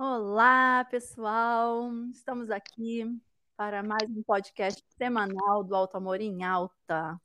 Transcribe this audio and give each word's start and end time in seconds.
Olá, 0.00 0.84
pessoal! 0.84 1.90
Estamos 2.12 2.52
aqui 2.52 3.20
para 3.56 3.82
mais 3.82 4.08
um 4.08 4.22
podcast 4.22 4.80
semanal 4.96 5.64
do 5.64 5.74
Alto 5.74 5.96
Amor 5.96 6.20
em 6.20 6.44
Alta. 6.44 7.20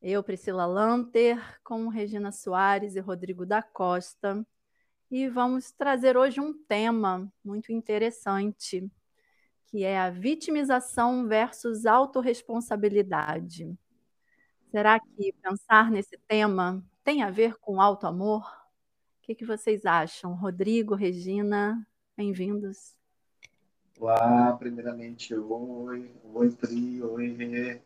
Eu, 0.00 0.22
Priscila 0.22 0.64
Lanter, 0.64 1.38
com 1.62 1.88
Regina 1.88 2.32
Soares 2.32 2.96
e 2.96 3.00
Rodrigo 3.00 3.44
da 3.44 3.62
Costa, 3.62 4.46
e 5.10 5.28
vamos 5.28 5.72
trazer 5.72 6.16
hoje 6.16 6.40
um 6.40 6.54
tema 6.54 7.30
muito 7.44 7.70
interessante, 7.70 8.90
que 9.66 9.84
é 9.84 10.00
a 10.00 10.08
vitimização 10.08 11.28
versus 11.28 11.84
autorresponsabilidade. 11.84 13.78
Será 14.70 14.98
que 14.98 15.34
pensar 15.34 15.90
nesse 15.90 16.16
tema 16.26 16.82
tem 17.04 17.22
a 17.22 17.28
ver 17.30 17.58
com 17.58 17.78
alto 17.78 18.06
amor? 18.06 18.63
O 19.24 19.26
que, 19.26 19.36
que 19.36 19.46
vocês 19.46 19.86
acham? 19.86 20.34
Rodrigo, 20.34 20.94
Regina, 20.94 21.82
bem-vindos. 22.14 22.94
Olá, 23.98 24.52
primeiramente, 24.52 25.34
oi, 25.34 26.10
oi, 26.34 26.50
Pri, 26.50 27.02
oi, 27.02 27.32
Rê. 27.32 27.80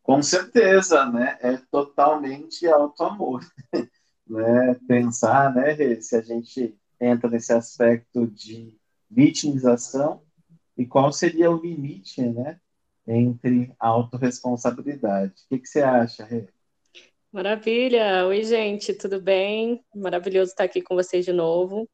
Com 0.00 0.22
certeza, 0.22 1.10
né? 1.10 1.36
É 1.40 1.56
totalmente 1.72 2.68
auto-amor. 2.68 3.44
né? 4.24 4.74
Pensar, 4.86 5.52
né, 5.52 5.72
Rê, 5.72 6.00
se 6.00 6.14
a 6.14 6.22
gente 6.22 6.78
entra 7.00 7.28
nesse 7.28 7.52
aspecto 7.52 8.28
de 8.28 8.78
vitimização 9.10 10.22
e 10.78 10.86
qual 10.86 11.12
seria 11.12 11.50
o 11.50 11.60
limite, 11.60 12.22
né, 12.22 12.60
entre 13.08 13.74
autorresponsabilidade. 13.76 15.32
O 15.32 15.48
que, 15.48 15.58
que 15.58 15.68
você 15.68 15.82
acha, 15.82 16.24
Rê? 16.24 16.46
Maravilha! 17.32 18.26
Oi, 18.26 18.42
gente, 18.42 18.92
tudo 18.92 19.20
bem? 19.20 19.84
Maravilhoso 19.94 20.50
estar 20.50 20.64
aqui 20.64 20.82
com 20.82 20.96
vocês 20.96 21.24
de 21.24 21.32
novo. 21.32 21.88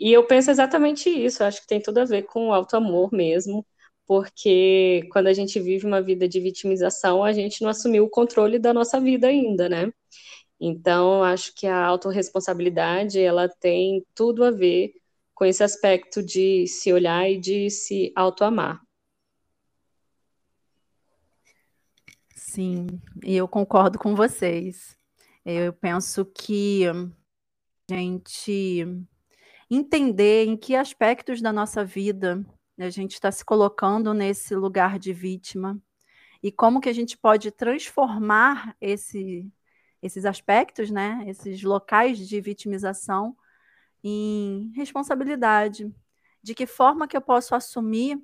E 0.00 0.12
eu 0.12 0.26
penso 0.26 0.50
exatamente 0.50 1.08
isso, 1.10 1.44
acho 1.44 1.62
que 1.62 1.66
tem 1.66 1.80
tudo 1.82 1.98
a 2.00 2.04
ver 2.04 2.24
com 2.24 2.48
o 2.48 2.54
alto 2.54 2.76
amor 2.76 3.12
mesmo, 3.12 3.66
porque 4.06 5.08
quando 5.12 5.28
a 5.28 5.32
gente 5.34 5.60
vive 5.60 5.86
uma 5.86 6.02
vida 6.02 6.28
de 6.28 6.40
vitimização, 6.40 7.24
a 7.24 7.32
gente 7.32 7.62
não 7.62 7.70
assumiu 7.70 8.04
o 8.04 8.10
controle 8.10 8.58
da 8.58 8.74
nossa 8.74 9.00
vida 9.00 9.28
ainda, 9.28 9.68
né? 9.68 9.92
Então, 10.60 11.22
acho 11.24 11.54
que 11.54 11.66
a 11.66 11.84
autorresponsabilidade, 11.86 13.20
ela 13.20 13.48
tem 13.48 14.04
tudo 14.14 14.44
a 14.44 14.50
ver 14.50 14.92
com 15.34 15.44
esse 15.46 15.64
aspecto 15.64 16.22
de 16.22 16.66
se 16.68 16.92
olhar 16.92 17.30
e 17.30 17.38
de 17.38 17.70
se 17.70 18.12
autoamar. 18.16 18.80
Sim, 22.48 22.86
e 23.24 23.36
eu 23.36 23.48
concordo 23.48 23.98
com 23.98 24.14
vocês. 24.14 24.96
Eu 25.44 25.72
penso 25.72 26.24
que 26.24 26.84
a 26.86 27.94
gente 27.94 28.86
entender 29.68 30.46
em 30.46 30.56
que 30.56 30.76
aspectos 30.76 31.42
da 31.42 31.52
nossa 31.52 31.84
vida 31.84 32.46
a 32.78 32.88
gente 32.88 33.14
está 33.14 33.32
se 33.32 33.44
colocando 33.44 34.14
nesse 34.14 34.54
lugar 34.54 34.98
de 34.98 35.12
vítima 35.12 35.78
e 36.42 36.52
como 36.52 36.80
que 36.80 36.88
a 36.88 36.92
gente 36.92 37.18
pode 37.18 37.50
transformar 37.50 38.76
esse, 38.80 39.50
esses 40.00 40.24
aspectos, 40.24 40.88
né, 40.88 41.24
esses 41.26 41.62
locais 41.62 42.16
de 42.16 42.40
vitimização 42.40 43.36
em 44.04 44.72
responsabilidade. 44.74 45.92
De 46.40 46.54
que 46.54 46.64
forma 46.64 47.08
que 47.08 47.16
eu 47.16 47.20
posso 47.20 47.56
assumir 47.56 48.22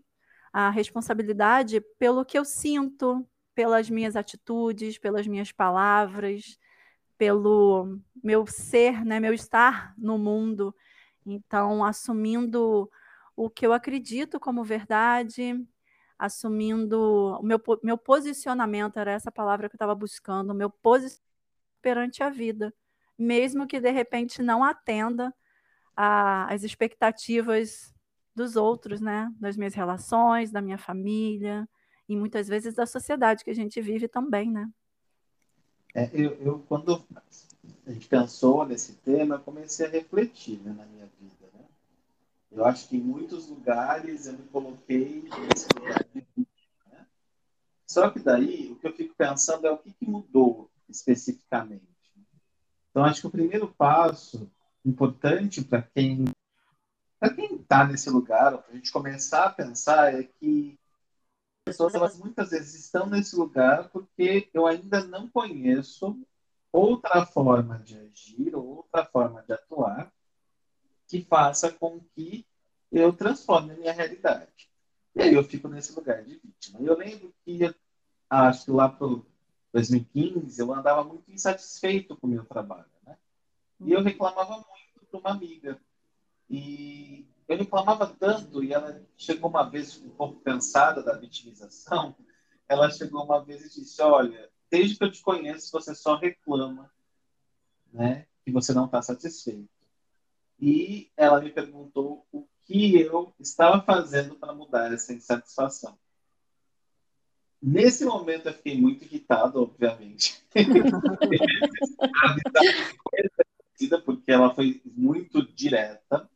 a 0.52 0.70
responsabilidade 0.70 1.80
pelo 1.98 2.24
que 2.24 2.38
eu 2.38 2.44
sinto, 2.44 3.26
pelas 3.55 3.91
minhas 3.91 4.17
atitudes, 4.17 4.98
pelas 4.98 5.27
minhas 5.27 5.53
palavras, 5.53 6.58
pelo 7.19 7.98
meu 8.22 8.47
ser, 8.47 9.05
né, 9.05 9.20
meu 9.20 9.34
estar 9.34 9.95
no 9.97 10.19
mundo. 10.19 10.75
Então, 11.25 11.84
assumindo 11.84 12.91
o 13.36 13.48
que 13.48 13.67
eu 13.67 13.73
acredito 13.73 14.41
como 14.41 14.64
verdade, 14.64 15.55
assumindo 16.19 17.39
o 17.41 17.42
meu, 17.42 17.61
meu 17.83 17.98
posicionamento, 17.98 18.98
era 18.98 19.12
essa 19.12 19.30
palavra 19.30 19.68
que 19.68 19.74
eu 19.74 19.79
estava 19.79 19.95
buscando, 19.95 20.55
meu 20.55 20.70
posicionamento 20.70 21.33
perante 21.83 22.23
a 22.23 22.30
vida, 22.30 22.73
mesmo 23.18 23.67
que 23.67 23.80
de 23.80 23.91
repente 23.91 24.41
não 24.41 24.62
atenda 24.62 25.35
às 25.95 26.62
expectativas 26.62 27.92
dos 28.35 28.57
outros, 28.57 29.01
né? 29.01 29.30
Das 29.39 29.57
minhas 29.57 29.74
relações, 29.74 30.51
da 30.51 30.62
minha 30.62 30.79
família, 30.79 31.68
e 32.12 32.17
muitas 32.17 32.46
vezes 32.46 32.74
da 32.74 32.84
sociedade 32.84 33.42
que 33.42 33.50
a 33.50 33.55
gente 33.55 33.80
vive 33.80 34.06
também, 34.06 34.50
né? 34.50 34.70
É, 35.95 36.11
eu, 36.12 36.33
eu, 36.40 36.58
quando 36.68 37.02
a 37.86 37.92
gente 37.92 38.06
pensou 38.06 38.67
nesse 38.67 38.95
tema, 38.96 39.36
eu 39.36 39.40
comecei 39.40 39.86
a 39.86 39.90
refletir 39.90 40.58
né, 40.61 40.73
na 40.73 40.84
minha 40.86 41.06
vida. 41.18 41.48
Né? 41.55 41.64
Eu 42.50 42.64
acho 42.64 42.89
que 42.89 42.96
em 42.96 43.00
muitos 43.00 43.48
lugares 43.48 44.27
eu 44.27 44.34
me 44.34 44.45
coloquei 44.45 45.28
nesse 45.48 45.67
lugar 45.74 46.05
de. 46.14 46.27
Né? 46.90 47.06
Só 47.86 48.11
que 48.11 48.20
daí, 48.20 48.73
o 48.73 48.77
que 48.77 48.86
eu 48.86 48.94
fico 48.94 49.14
pensando 49.17 49.67
é 49.67 49.70
o 49.70 49.79
que, 49.79 49.92
que 49.92 50.08
mudou 50.08 50.70
especificamente. 50.89 51.83
Então, 52.90 53.05
acho 53.05 53.23
que 53.23 53.27
o 53.27 53.30
primeiro 53.30 53.68
passo 53.68 54.50
importante 54.84 55.62
para 55.62 55.80
quem 55.80 56.27
para 57.18 57.34
quem 57.34 57.55
está 57.55 57.86
nesse 57.86 58.11
lugar, 58.11 58.58
para 58.58 58.73
a 58.73 58.74
gente 58.74 58.90
começar 58.90 59.44
a 59.44 59.50
pensar, 59.50 60.12
é 60.12 60.24
que 60.24 60.77
pessoas 61.64 61.95
elas 61.95 62.18
muitas 62.18 62.50
vezes 62.50 62.74
estão 62.74 63.06
nesse 63.06 63.36
lugar 63.36 63.89
porque 63.90 64.48
eu 64.52 64.67
ainda 64.67 65.05
não 65.05 65.28
conheço 65.28 66.18
outra 66.73 67.24
forma 67.27 67.78
de 67.78 67.98
agir, 67.98 68.55
outra 68.55 69.05
forma 69.05 69.42
de 69.42 69.52
atuar 69.52 70.12
que 71.06 71.23
faça 71.23 71.70
com 71.70 72.00
que 72.14 72.46
eu 72.90 73.12
transforme 73.12 73.73
a 73.73 73.77
minha 73.77 73.92
realidade. 73.92 74.70
E 75.14 75.23
aí 75.23 75.34
eu 75.34 75.45
fico 75.45 75.68
nesse 75.68 75.95
lugar 75.95 76.23
de 76.24 76.39
vítima. 76.39 76.80
Eu 76.80 76.96
lembro 76.96 77.34
que, 77.45 77.74
acho 78.30 78.64
que 78.64 78.70
lá 78.70 78.89
para 78.89 79.08
2015, 79.73 80.61
eu 80.61 80.73
andava 80.73 81.05
muito 81.05 81.30
insatisfeito 81.30 82.17
com 82.17 82.27
o 82.27 82.30
meu 82.30 82.44
trabalho. 82.44 82.86
Né? 83.05 83.17
E 83.80 83.92
eu 83.92 84.02
reclamava 84.02 84.56
muito 84.56 85.06
para 85.11 85.20
uma 85.20 85.30
amiga. 85.30 85.79
E 86.48 87.27
eu 87.52 87.58
reclamava 87.58 88.07
tanto, 88.07 88.64
e 88.64 88.73
ela 88.73 89.02
chegou 89.17 89.51
uma 89.51 89.68
vez 89.68 89.98
um 89.98 90.11
pouco 90.11 90.40
cansada 90.40 91.02
da 91.02 91.17
vitimização, 91.17 92.14
ela 92.68 92.90
chegou 92.90 93.24
uma 93.24 93.45
vez 93.45 93.64
e 93.64 93.80
disse, 93.80 94.01
olha, 94.02 94.51
desde 94.70 94.96
que 94.96 95.05
eu 95.05 95.13
te 95.13 95.23
conheço, 95.23 95.70
você 95.70 95.95
só 95.95 96.17
reclama, 96.17 96.91
né, 97.92 98.27
que 98.45 98.51
você 98.51 98.73
não 98.73 98.86
está 98.86 99.02
satisfeito. 99.02 99.68
E 100.58 101.12
ela 101.17 101.41
me 101.41 101.51
perguntou 101.51 102.27
o 102.33 102.46
que 102.64 102.96
eu 102.96 103.35
estava 103.39 103.83
fazendo 103.83 104.35
para 104.36 104.55
mudar 104.55 104.92
essa 104.92 105.12
insatisfação. 105.12 105.98
Nesse 107.61 108.05
momento 108.05 108.48
eu 108.48 108.55
fiquei 108.55 108.80
muito 108.80 109.05
irritado, 109.05 109.62
obviamente. 109.62 110.42
porque 114.05 114.30
ela 114.30 114.55
foi 114.55 114.80
muito 114.85 115.42
direta 115.55 116.30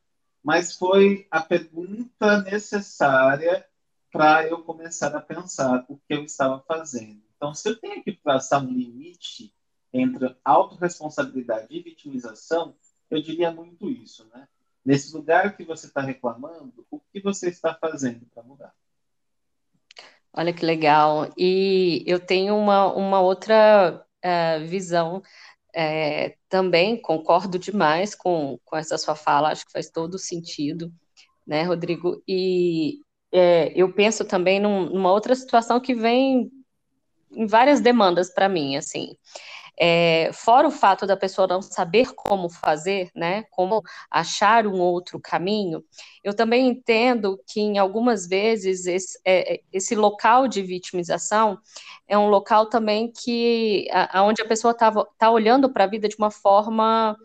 mas 0.47 0.77
foi 0.77 1.27
a 1.29 1.41
pergunta 1.41 2.41
necessária 2.43 3.67
para 4.09 4.47
eu 4.47 4.63
começar 4.63 5.13
a 5.13 5.19
pensar 5.19 5.83
o 5.89 5.97
que 5.97 6.13
eu 6.13 6.23
estava 6.23 6.63
fazendo. 6.65 7.21
Então, 7.35 7.53
se 7.53 7.67
eu 7.67 7.75
tenho 7.77 8.01
que 8.01 8.13
traçar 8.13 8.63
um 8.63 8.71
limite 8.71 9.53
entre 9.91 10.33
autorresponsabilidade 10.45 11.67
e 11.69 11.81
vitimização, 11.81 12.77
eu 13.11 13.21
diria 13.21 13.51
muito 13.51 13.89
isso, 13.89 14.25
né? 14.33 14.47
Nesse 14.85 15.13
lugar 15.13 15.57
que 15.57 15.65
você 15.65 15.87
está 15.87 15.99
reclamando, 15.99 16.87
o 16.89 16.97
que 16.97 17.19
você 17.19 17.49
está 17.49 17.73
fazendo 17.73 18.25
para 18.33 18.41
mudar? 18.41 18.73
Olha 20.31 20.53
que 20.53 20.65
legal. 20.65 21.29
E 21.37 22.05
eu 22.07 22.21
tenho 22.21 22.55
uma, 22.55 22.93
uma 22.93 23.19
outra 23.19 24.01
uh, 24.23 24.65
visão 24.65 25.21
é, 25.75 26.35
também 26.49 26.99
concordo 26.99 27.59
demais 27.59 28.15
com, 28.15 28.59
com 28.65 28.75
essa 28.75 28.97
sua 28.97 29.15
fala, 29.15 29.49
acho 29.49 29.65
que 29.65 29.71
faz 29.71 29.89
todo 29.89 30.17
sentido, 30.17 30.91
né, 31.45 31.63
Rodrigo? 31.63 32.21
E 32.27 32.99
é, 33.31 33.71
eu 33.75 33.93
penso 33.93 34.25
também 34.25 34.59
num, 34.59 34.89
numa 34.89 35.11
outra 35.11 35.35
situação 35.35 35.79
que 35.79 35.93
vem 35.93 36.51
em 37.31 37.45
várias 37.45 37.81
demandas 37.81 38.33
para 38.33 38.49
mim, 38.49 38.75
assim. 38.75 39.15
É, 39.79 40.31
fora 40.33 40.67
o 40.67 40.71
fato 40.71 41.05
da 41.05 41.15
pessoa 41.15 41.47
não 41.47 41.61
saber 41.61 42.13
como 42.15 42.49
fazer, 42.49 43.11
né, 43.15 43.43
como 43.51 43.83
achar 44.09 44.65
um 44.65 44.79
outro 44.79 45.19
caminho, 45.19 45.83
eu 46.23 46.35
também 46.35 46.67
entendo 46.67 47.39
que 47.47 47.61
em 47.61 47.77
algumas 47.77 48.27
vezes 48.27 48.87
esse, 48.87 49.19
é, 49.25 49.61
esse 49.71 49.95
local 49.95 50.47
de 50.47 50.63
vitimização 50.63 51.59
é 52.07 52.17
um 52.17 52.27
local 52.27 52.67
também 52.67 53.11
que 53.11 53.87
a, 53.91 54.21
a 54.21 54.47
pessoa 54.47 54.71
está 54.71 54.91
tá 55.17 55.29
olhando 55.29 55.71
para 55.71 55.83
a 55.83 55.87
vida 55.87 56.07
de 56.07 56.15
uma 56.17 56.31
forma 56.31 57.15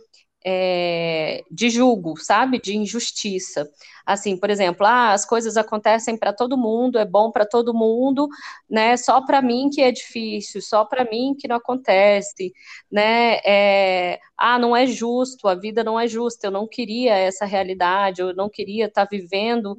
é, 0.45 1.43
de 1.51 1.71
julgo, 1.71 2.17
sabe? 2.19 2.61
De 2.61 2.77
injustiça. 2.77 3.69
Assim, 4.05 4.37
por 4.37 4.51
exemplo, 4.51 4.85
ah, 4.87 5.13
as 5.13 5.25
coisas 5.25 5.57
acontecem 5.57 6.17
para 6.17 6.33
todo 6.33 6.57
mundo, 6.57 6.99
é 6.99 7.05
bom 7.05 7.31
para 7.31 7.47
todo 7.47 7.73
mundo, 7.73 8.29
né? 8.69 8.97
Só 8.97 9.21
para 9.25 9.41
mim 9.41 9.71
que 9.71 9.81
é 9.81 9.93
difícil, 9.93 10.61
só 10.61 10.85
para 10.85 11.05
mim 11.05 11.35
que 11.39 11.47
não 11.47 11.57
acontece, 11.57 12.53
né? 12.91 13.39
É, 13.45 14.19
ah, 14.37 14.59
não 14.59 14.77
é 14.77 14.87
justo, 14.87 15.47
a 15.47 15.55
vida 15.55 15.85
não 15.85 15.99
é 15.99 16.09
justa, 16.09 16.49
eu 16.49 16.51
não 16.51 16.67
queria 16.67 17.15
essa 17.15 17.45
realidade, 17.45 18.21
eu 18.21 18.35
não 18.35 18.49
queria 18.49 18.87
estar 18.87 19.07
tá 19.07 19.09
vivendo 19.11 19.77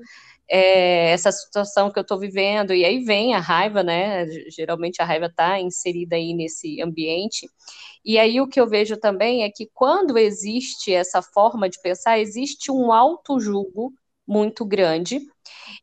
é, 0.56 1.10
essa 1.10 1.32
situação 1.32 1.92
que 1.92 1.98
eu 1.98 2.04
estou 2.04 2.20
vivendo, 2.20 2.76
e 2.76 2.86
aí 2.86 3.04
vem 3.04 3.34
a 3.34 3.40
raiva, 3.40 3.82
né? 3.82 4.28
Geralmente 4.52 5.02
a 5.02 5.06
raiva 5.06 5.26
está 5.26 5.60
inserida 5.60 6.16
aí 6.16 6.32
nesse 6.36 6.80
ambiente. 6.80 7.50
E 8.06 8.20
aí 8.20 8.40
o 8.40 8.48
que 8.48 8.62
eu 8.62 8.68
vejo 8.68 8.96
também 8.98 9.44
é 9.44 9.50
que 9.50 9.68
quando 9.74 10.16
existe 10.16 10.94
essa 10.94 11.24
forma 11.24 11.68
de 11.68 11.82
pensar, 11.82 12.20
existe 12.20 12.72
um 12.72 12.92
auto-julgo 12.92 13.92
muito 14.28 14.64
grande. 14.64 15.22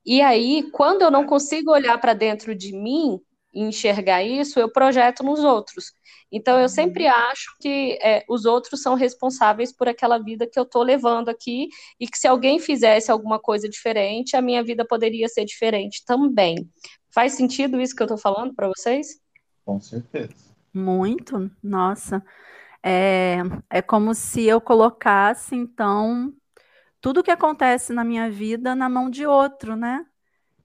E 0.06 0.22
aí, 0.22 0.70
quando 0.70 1.02
eu 1.02 1.11
não 1.11 1.26
consigo 1.26 1.73
olhar 1.73 1.99
para 2.00 2.14
dentro 2.14 2.55
de 2.55 2.73
mim 2.73 3.19
e 3.52 3.62
enxergar 3.62 4.23
isso, 4.23 4.61
eu 4.61 4.70
projeto 4.70 5.25
nos 5.25 5.40
outros. 5.40 5.87
Então, 6.32 6.60
eu 6.60 6.68
sempre 6.68 7.04
uhum. 7.04 7.12
acho 7.12 7.56
que 7.60 7.98
é, 8.00 8.24
os 8.28 8.44
outros 8.44 8.82
são 8.82 8.94
responsáveis 8.94 9.72
por 9.72 9.88
aquela 9.88 10.18
vida 10.18 10.46
que 10.46 10.58
eu 10.58 10.62
estou 10.62 10.82
levando 10.82 11.28
aqui 11.28 11.68
e 11.98 12.06
que 12.06 12.16
se 12.16 12.28
alguém 12.28 12.58
fizesse 12.58 13.10
alguma 13.10 13.38
coisa 13.38 13.68
diferente, 13.68 14.36
a 14.36 14.42
minha 14.42 14.62
vida 14.62 14.84
poderia 14.84 15.28
ser 15.28 15.44
diferente 15.44 16.04
também. 16.04 16.68
Faz 17.12 17.32
sentido 17.32 17.80
isso 17.80 17.94
que 17.94 18.02
eu 18.02 18.06
estou 18.06 18.18
falando 18.18 18.54
para 18.54 18.68
vocês? 18.68 19.20
Com 19.64 19.80
certeza. 19.80 20.34
Muito, 20.72 21.50
nossa. 21.62 22.24
É, 22.82 23.38
é 23.68 23.82
como 23.82 24.14
se 24.14 24.44
eu 24.46 24.60
colocasse, 24.60 25.54
então, 25.54 26.32
tudo 27.00 27.22
que 27.22 27.30
acontece 27.30 27.92
na 27.92 28.04
minha 28.04 28.30
vida 28.30 28.74
na 28.74 28.88
mão 28.88 29.10
de 29.10 29.26
outro, 29.26 29.74
né? 29.74 30.06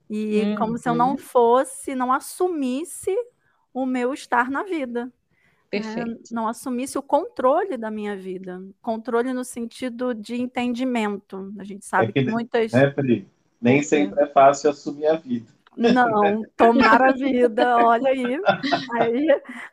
E 0.08 0.42
uhum. 0.42 0.56
como 0.56 0.78
se 0.78 0.88
eu 0.88 0.94
não 0.94 1.10
uhum. 1.10 1.18
fosse, 1.18 1.94
não 1.94 2.12
assumisse 2.12 3.14
o 3.74 3.84
meu 3.84 4.14
estar 4.14 4.48
na 4.50 4.62
vida. 4.62 5.12
Perfeito. 5.70 6.10
É, 6.30 6.34
não 6.34 6.48
assumisse 6.48 6.96
o 6.96 7.02
controle 7.02 7.76
da 7.76 7.90
minha 7.90 8.16
vida. 8.16 8.62
Controle 8.80 9.32
no 9.32 9.44
sentido 9.44 10.14
de 10.14 10.40
entendimento. 10.40 11.52
A 11.58 11.64
gente 11.64 11.84
sabe 11.84 12.10
é 12.10 12.12
que, 12.12 12.24
que 12.24 12.30
muitas. 12.30 12.72
Né, 12.72 12.90
Pri? 12.90 13.28
Nem 13.60 13.82
sempre 13.82 14.22
é 14.22 14.26
fácil 14.26 14.70
assumir 14.70 15.06
a 15.06 15.16
vida. 15.16 15.56
Não, 15.76 16.42
tomar 16.56 17.02
a 17.02 17.12
vida, 17.12 17.76
olha 17.76 18.10
aí. 18.10 18.40
Aí 18.98 19.26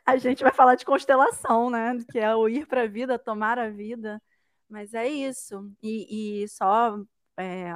a 0.04 0.16
gente 0.18 0.42
vai 0.42 0.52
falar 0.52 0.74
de 0.74 0.84
constelação, 0.84 1.70
né? 1.70 1.96
Que 2.12 2.18
é 2.18 2.34
o 2.34 2.46
ir 2.46 2.66
para 2.66 2.82
a 2.82 2.86
vida, 2.86 3.18
tomar 3.18 3.58
a 3.58 3.70
vida. 3.70 4.20
Mas 4.68 4.92
é 4.92 5.08
isso. 5.08 5.70
E, 5.82 6.42
e 6.42 6.48
só 6.48 6.98
é, 7.38 7.72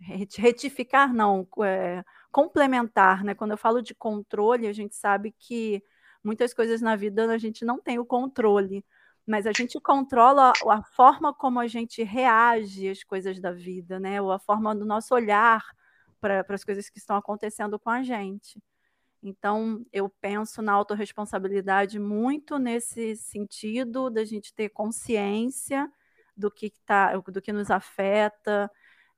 retificar, 0.00 1.12
não, 1.12 1.46
é, 1.62 2.02
complementar, 2.32 3.22
né? 3.22 3.34
Quando 3.34 3.50
eu 3.50 3.58
falo 3.58 3.82
de 3.82 3.94
controle, 3.94 4.66
a 4.66 4.72
gente 4.72 4.94
sabe 4.94 5.34
que 5.38 5.82
muitas 6.26 6.52
coisas 6.52 6.82
na 6.82 6.96
vida 6.96 7.32
a 7.32 7.38
gente 7.38 7.64
não 7.64 7.80
tem 7.80 8.00
o 8.00 8.04
controle, 8.04 8.84
mas 9.24 9.46
a 9.46 9.52
gente 9.52 9.80
controla 9.80 10.52
a 10.68 10.82
forma 10.82 11.32
como 11.32 11.60
a 11.60 11.68
gente 11.68 12.02
reage 12.02 12.88
às 12.88 13.04
coisas 13.04 13.40
da 13.40 13.52
vida, 13.52 14.00
né? 14.00 14.20
Ou 14.20 14.32
a 14.32 14.38
forma 14.38 14.74
do 14.74 14.84
nosso 14.84 15.14
olhar 15.14 15.64
para 16.20 16.44
as 16.48 16.64
coisas 16.64 16.90
que 16.90 16.98
estão 16.98 17.16
acontecendo 17.16 17.78
com 17.78 17.90
a 17.90 18.02
gente. 18.02 18.60
Então, 19.22 19.84
eu 19.92 20.08
penso 20.20 20.60
na 20.62 20.72
autorresponsabilidade 20.72 21.98
muito 21.98 22.58
nesse 22.58 23.16
sentido 23.16 24.10
da 24.10 24.24
gente 24.24 24.52
ter 24.52 24.68
consciência 24.68 25.90
do 26.36 26.50
que, 26.50 26.72
tá, 26.84 27.16
do 27.16 27.40
que 27.40 27.52
nos 27.52 27.70
afeta 27.70 28.70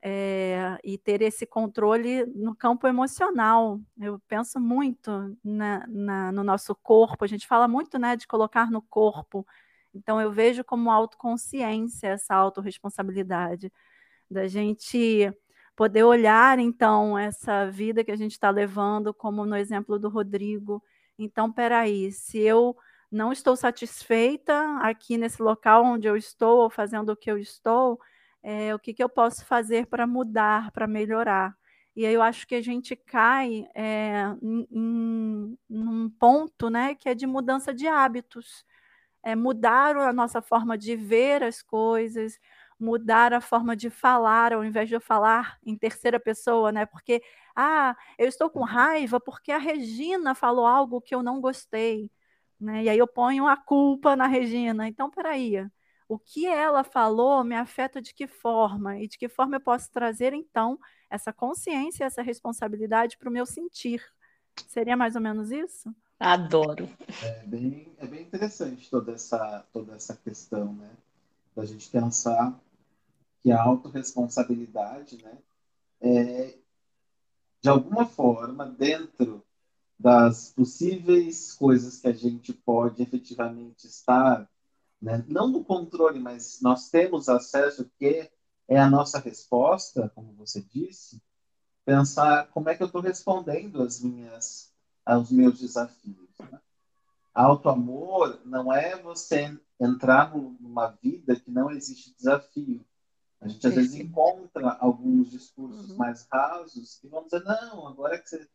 é, 0.02 0.78
e 0.84 0.96
ter 0.96 1.22
esse 1.22 1.46
controle 1.46 2.24
no 2.26 2.54
campo 2.54 2.86
emocional. 2.86 3.80
Eu 4.00 4.20
penso 4.28 4.60
muito 4.60 5.36
na, 5.42 5.86
na, 5.88 6.32
no 6.32 6.44
nosso 6.44 6.74
corpo, 6.74 7.24
a 7.24 7.28
gente 7.28 7.46
fala 7.46 7.66
muito 7.66 7.98
né, 7.98 8.16
de 8.16 8.26
colocar 8.26 8.70
no 8.70 8.82
corpo. 8.82 9.46
Então, 9.94 10.20
eu 10.20 10.30
vejo 10.30 10.64
como 10.64 10.90
autoconsciência 10.90 12.08
essa 12.08 12.34
autorresponsabilidade, 12.34 13.72
da 14.30 14.46
gente 14.46 15.32
poder 15.74 16.04
olhar, 16.04 16.58
então, 16.58 17.18
essa 17.18 17.70
vida 17.70 18.04
que 18.04 18.10
a 18.10 18.16
gente 18.16 18.32
está 18.32 18.50
levando, 18.50 19.14
como 19.14 19.46
no 19.46 19.56
exemplo 19.56 19.98
do 19.98 20.08
Rodrigo. 20.08 20.82
Então, 21.18 21.50
peraí, 21.50 22.12
se 22.12 22.38
eu 22.38 22.76
não 23.10 23.32
estou 23.32 23.56
satisfeita 23.56 24.78
aqui 24.82 25.16
nesse 25.16 25.42
local 25.42 25.84
onde 25.84 26.06
eu 26.06 26.16
estou, 26.16 26.58
ou 26.64 26.70
fazendo 26.70 27.10
o 27.10 27.16
que 27.16 27.30
eu 27.30 27.38
estou, 27.38 27.98
é, 28.42 28.74
o 28.74 28.78
que, 28.78 28.94
que 28.94 29.02
eu 29.02 29.08
posso 29.08 29.44
fazer 29.44 29.86
para 29.86 30.06
mudar, 30.06 30.70
para 30.72 30.86
melhorar? 30.86 31.56
E 31.98 32.06
aí 32.06 32.14
eu 32.14 32.22
acho 32.22 32.46
que 32.46 32.54
a 32.54 32.62
gente 32.62 32.94
cai 32.94 33.66
é, 33.74 34.22
em, 34.40 34.68
em, 34.70 35.58
num 35.68 36.08
ponto 36.10 36.70
né, 36.70 36.94
que 36.94 37.08
é 37.08 37.14
de 37.14 37.26
mudança 37.26 37.74
de 37.74 37.88
hábitos. 37.88 38.64
É 39.22 39.34
mudar 39.36 39.96
a 39.96 40.12
nossa 40.12 40.40
forma 40.40 40.78
de 40.78 40.96
ver 40.96 41.42
as 41.42 41.62
coisas, 41.62 42.38
mudar 42.78 43.32
a 43.34 43.40
forma 43.40 43.74
de 43.76 43.90
falar, 43.90 44.52
ao 44.52 44.64
invés 44.64 44.88
de 44.88 44.94
eu 44.94 45.00
falar 45.00 45.58
em 45.64 45.76
terceira 45.76 46.20
pessoa, 46.20 46.70
né? 46.72 46.86
Porque, 46.86 47.22
ah, 47.56 47.96
eu 48.18 48.28
estou 48.28 48.48
com 48.50 48.62
raiva 48.62 49.18
porque 49.20 49.50
a 49.52 49.58
Regina 49.58 50.34
falou 50.34 50.66
algo 50.66 51.00
que 51.00 51.14
eu 51.14 51.22
não 51.22 51.40
gostei, 51.40 52.10
né? 52.60 52.84
E 52.84 52.88
aí 52.88 52.98
eu 52.98 53.08
ponho 53.08 53.46
a 53.46 53.56
culpa 53.56 54.14
na 54.16 54.26
Regina. 54.28 54.86
Então, 54.88 55.10
peraí, 55.10 55.68
o 56.08 56.18
que 56.18 56.46
ela 56.46 56.82
falou 56.82 57.44
me 57.44 57.54
afeta 57.54 58.00
de 58.00 58.14
que 58.14 58.26
forma? 58.26 58.98
E 58.98 59.06
de 59.06 59.18
que 59.18 59.28
forma 59.28 59.56
eu 59.56 59.60
posso 59.60 59.90
trazer, 59.92 60.32
então, 60.32 60.78
essa 61.10 61.32
consciência, 61.32 62.04
essa 62.04 62.22
responsabilidade 62.22 63.18
para 63.18 63.28
o 63.28 63.32
meu 63.32 63.44
sentir? 63.44 64.02
Seria 64.66 64.96
mais 64.96 65.14
ou 65.14 65.20
menos 65.20 65.50
isso? 65.50 65.94
Adoro. 66.18 66.88
É 67.22 67.46
bem, 67.46 67.92
é 67.98 68.06
bem 68.06 68.22
interessante 68.22 68.90
toda 68.90 69.12
essa, 69.12 69.64
toda 69.72 69.94
essa 69.94 70.16
questão, 70.16 70.72
né? 70.72 70.90
Da 71.54 71.64
gente 71.64 71.88
pensar 71.90 72.58
que 73.42 73.52
a 73.52 73.62
autorresponsabilidade, 73.62 75.22
né, 75.22 75.38
é, 76.00 76.56
de 77.60 77.68
alguma 77.68 78.06
forma, 78.06 78.66
dentro 78.66 79.44
das 79.98 80.52
possíveis 80.52 81.52
coisas 81.52 82.00
que 82.00 82.08
a 82.08 82.12
gente 82.12 82.52
pode 82.52 83.02
efetivamente 83.02 83.86
estar, 83.86 84.48
né, 85.00 85.24
não 85.28 85.48
no 85.48 85.64
controle, 85.64 86.18
mas 86.18 86.60
nós 86.60 86.90
temos 86.90 87.28
acesso, 87.28 87.90
que 87.98 88.30
é 88.66 88.78
a 88.78 88.90
nossa 88.90 89.18
resposta, 89.18 90.10
como 90.14 90.32
você 90.34 90.60
disse, 90.60 91.22
pensar 91.84 92.48
como 92.48 92.68
é 92.68 92.74
que 92.74 92.82
eu 92.82 92.86
estou 92.86 93.00
respondendo 93.00 93.82
às 93.82 94.00
minhas, 94.00 94.72
aos 95.04 95.30
meus 95.30 95.58
desafios. 95.58 96.28
Né? 96.38 96.60
Auto-amor 97.32 98.40
não 98.44 98.72
é 98.72 99.00
você 99.00 99.58
entrar 99.80 100.34
numa 100.36 100.88
vida 100.88 101.36
que 101.36 101.50
não 101.50 101.70
existe 101.70 102.14
desafio, 102.16 102.84
a 103.40 103.46
gente 103.46 103.66
às 103.66 103.74
vezes 103.74 103.94
encontra 103.94 104.76
alguns 104.80 105.30
discursos 105.30 105.90
uhum. 105.90 105.96
mais 105.96 106.26
rasos 106.30 106.98
que 107.00 107.06
vão 107.06 107.24
dizer, 107.24 107.44
não, 107.44 107.86
agora 107.86 108.18
que 108.18 108.28
você, 108.28 108.48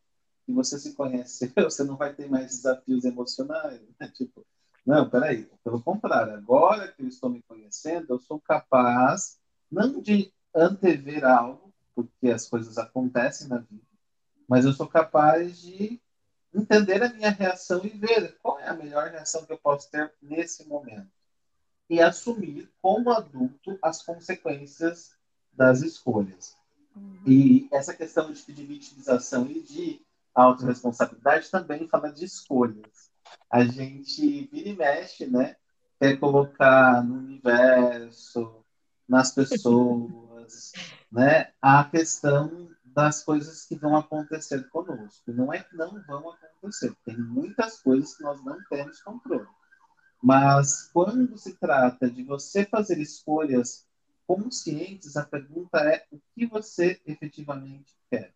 que 0.44 0.52
você 0.52 0.78
se 0.78 0.92
conheceu, 0.94 1.50
você 1.56 1.84
não 1.84 1.96
vai 1.96 2.14
ter 2.14 2.28
mais 2.28 2.48
desafios 2.48 3.04
emocionais. 3.04 3.80
Né? 3.98 4.08
Tipo, 4.08 4.46
não, 4.86 5.08
peraí, 5.08 5.48
pelo 5.62 5.82
contrário, 5.82 6.34
agora 6.34 6.88
que 6.88 7.02
eu 7.02 7.08
estou 7.08 7.30
me 7.30 7.42
conhecendo, 7.42 8.06
eu 8.10 8.18
sou 8.18 8.40
capaz 8.40 9.38
não 9.70 10.00
de 10.00 10.32
antever 10.54 11.24
algo, 11.24 11.72
porque 11.94 12.28
as 12.28 12.48
coisas 12.48 12.76
acontecem 12.76 13.48
na 13.48 13.58
vida, 13.58 13.82
mas 14.48 14.64
eu 14.64 14.72
sou 14.72 14.86
capaz 14.86 15.60
de 15.60 16.00
entender 16.54 17.02
a 17.02 17.12
minha 17.12 17.30
reação 17.30 17.84
e 17.84 17.88
ver 17.88 18.36
qual 18.40 18.60
é 18.60 18.68
a 18.68 18.74
melhor 18.74 19.10
reação 19.10 19.44
que 19.44 19.52
eu 19.52 19.58
posso 19.58 19.90
ter 19.90 20.12
nesse 20.22 20.66
momento 20.68 21.10
e 21.88 22.00
assumir 22.00 22.70
como 22.80 23.10
adulto 23.10 23.78
as 23.82 24.02
consequências 24.02 25.16
das 25.52 25.82
escolhas. 25.82 26.56
Uhum. 26.94 27.22
E 27.26 27.68
essa 27.72 27.94
questão 27.94 28.32
de, 28.32 28.52
de 28.52 28.64
vitimização 28.64 29.46
e 29.46 29.60
de 29.60 30.00
autorresponsabilidade 30.34 31.50
também 31.50 31.88
fala 31.88 32.12
de 32.12 32.24
escolhas. 32.24 33.03
A 33.54 33.64
gente 33.64 34.48
vira 34.50 34.68
e 34.70 34.74
mexe, 34.74 35.26
né? 35.26 35.54
Quer 36.00 36.18
colocar 36.18 37.04
no 37.04 37.18
universo, 37.18 38.64
nas 39.08 39.32
pessoas, 39.32 40.72
né? 41.12 41.52
A 41.62 41.84
questão 41.84 42.68
das 42.84 43.22
coisas 43.22 43.64
que 43.64 43.76
vão 43.76 43.96
acontecer 43.96 44.68
conosco. 44.70 45.32
Não 45.32 45.52
é 45.52 45.62
que 45.62 45.76
não 45.76 46.02
vão 46.02 46.32
acontecer, 46.32 46.92
tem 47.04 47.16
muitas 47.16 47.80
coisas 47.80 48.16
que 48.16 48.24
nós 48.24 48.44
não 48.44 48.58
temos 48.68 49.00
controle. 49.00 49.46
Mas 50.20 50.90
quando 50.92 51.38
se 51.38 51.54
trata 51.54 52.10
de 52.10 52.24
você 52.24 52.64
fazer 52.64 52.98
escolhas 52.98 53.86
conscientes, 54.26 55.16
a 55.16 55.24
pergunta 55.24 55.78
é 55.78 56.04
o 56.10 56.20
que 56.34 56.44
você 56.44 57.00
efetivamente 57.06 57.94
quer. 58.10 58.34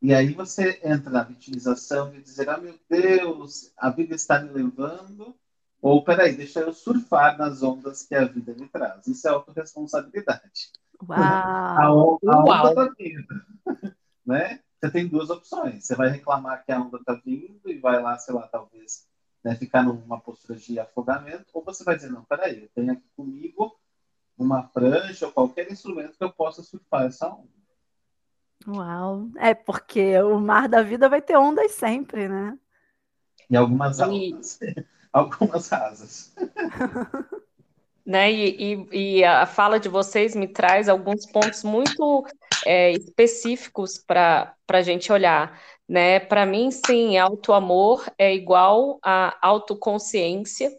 E 0.00 0.14
aí 0.14 0.32
você 0.32 0.80
entra 0.84 1.10
na 1.10 1.22
vitimização 1.24 2.14
e 2.14 2.22
dizer, 2.22 2.48
ah, 2.48 2.58
meu 2.58 2.78
Deus, 2.88 3.72
a 3.76 3.90
vida 3.90 4.14
está 4.14 4.40
me 4.40 4.50
levando 4.50 5.34
Ou, 5.80 6.02
peraí, 6.02 6.36
deixa 6.36 6.60
eu 6.60 6.72
surfar 6.72 7.38
nas 7.38 7.62
ondas 7.62 8.02
que 8.02 8.14
a 8.14 8.24
vida 8.24 8.54
me 8.54 8.68
traz. 8.68 9.06
Isso 9.06 9.26
é 9.28 9.30
autorresponsabilidade. 9.30 10.72
Uau! 11.08 11.18
A, 11.18 11.94
on 11.94 12.18
a 12.28 12.42
onda 12.42 12.68
está 12.68 12.94
vindo. 12.98 13.44
né? 14.26 14.60
Você 14.80 14.90
tem 14.90 15.06
duas 15.06 15.30
opções. 15.30 15.84
Você 15.84 15.94
vai 15.94 16.08
reclamar 16.08 16.64
que 16.64 16.72
a 16.72 16.80
onda 16.80 16.98
está 16.98 17.14
vindo 17.14 17.70
e 17.70 17.78
vai 17.78 18.02
lá, 18.02 18.18
sei 18.18 18.34
lá, 18.34 18.48
talvez 18.48 19.06
né, 19.42 19.54
ficar 19.54 19.82
numa 19.82 20.20
postura 20.20 20.58
de 20.58 20.78
afogamento, 20.78 21.46
ou 21.52 21.64
você 21.64 21.84
vai 21.84 21.96
dizer, 21.96 22.10
não, 22.10 22.24
peraí, 22.24 22.62
eu 22.62 22.68
tenho 22.74 22.92
aqui 22.92 23.08
comigo 23.16 23.78
uma 24.36 24.62
prancha 24.62 25.26
ou 25.26 25.32
qualquer 25.32 25.70
instrumento 25.70 26.16
que 26.16 26.24
eu 26.24 26.32
possa 26.32 26.62
surfar 26.62 27.04
essa 27.04 27.28
onda. 27.28 27.57
Uau! 28.66 29.28
É 29.36 29.54
porque 29.54 30.20
o 30.20 30.40
mar 30.40 30.68
da 30.68 30.82
vida 30.82 31.08
vai 31.08 31.22
ter 31.22 31.36
ondas 31.36 31.72
sempre, 31.72 32.28
né? 32.28 32.58
E 33.48 33.56
algumas 33.56 34.00
altas. 34.00 34.60
E... 34.60 34.86
algumas 35.12 35.72
asas. 35.72 36.34
né? 38.04 38.32
E, 38.32 38.74
e, 38.92 39.18
e, 39.18 39.24
a 39.24 39.46
fala 39.46 39.78
de 39.78 39.88
vocês 39.88 40.34
me 40.34 40.48
traz 40.48 40.88
alguns 40.88 41.26
pontos 41.26 41.62
muito 41.62 42.26
é, 42.64 42.92
específicos 42.92 43.98
para 43.98 44.54
a 44.66 44.82
gente 44.82 45.12
olhar. 45.12 45.60
Né? 45.88 46.20
Para 46.20 46.44
mim, 46.44 46.70
sim, 46.70 47.16
auto-amor 47.16 48.04
é 48.18 48.34
igual 48.34 48.98
a 49.02 49.36
autoconsciência, 49.40 50.70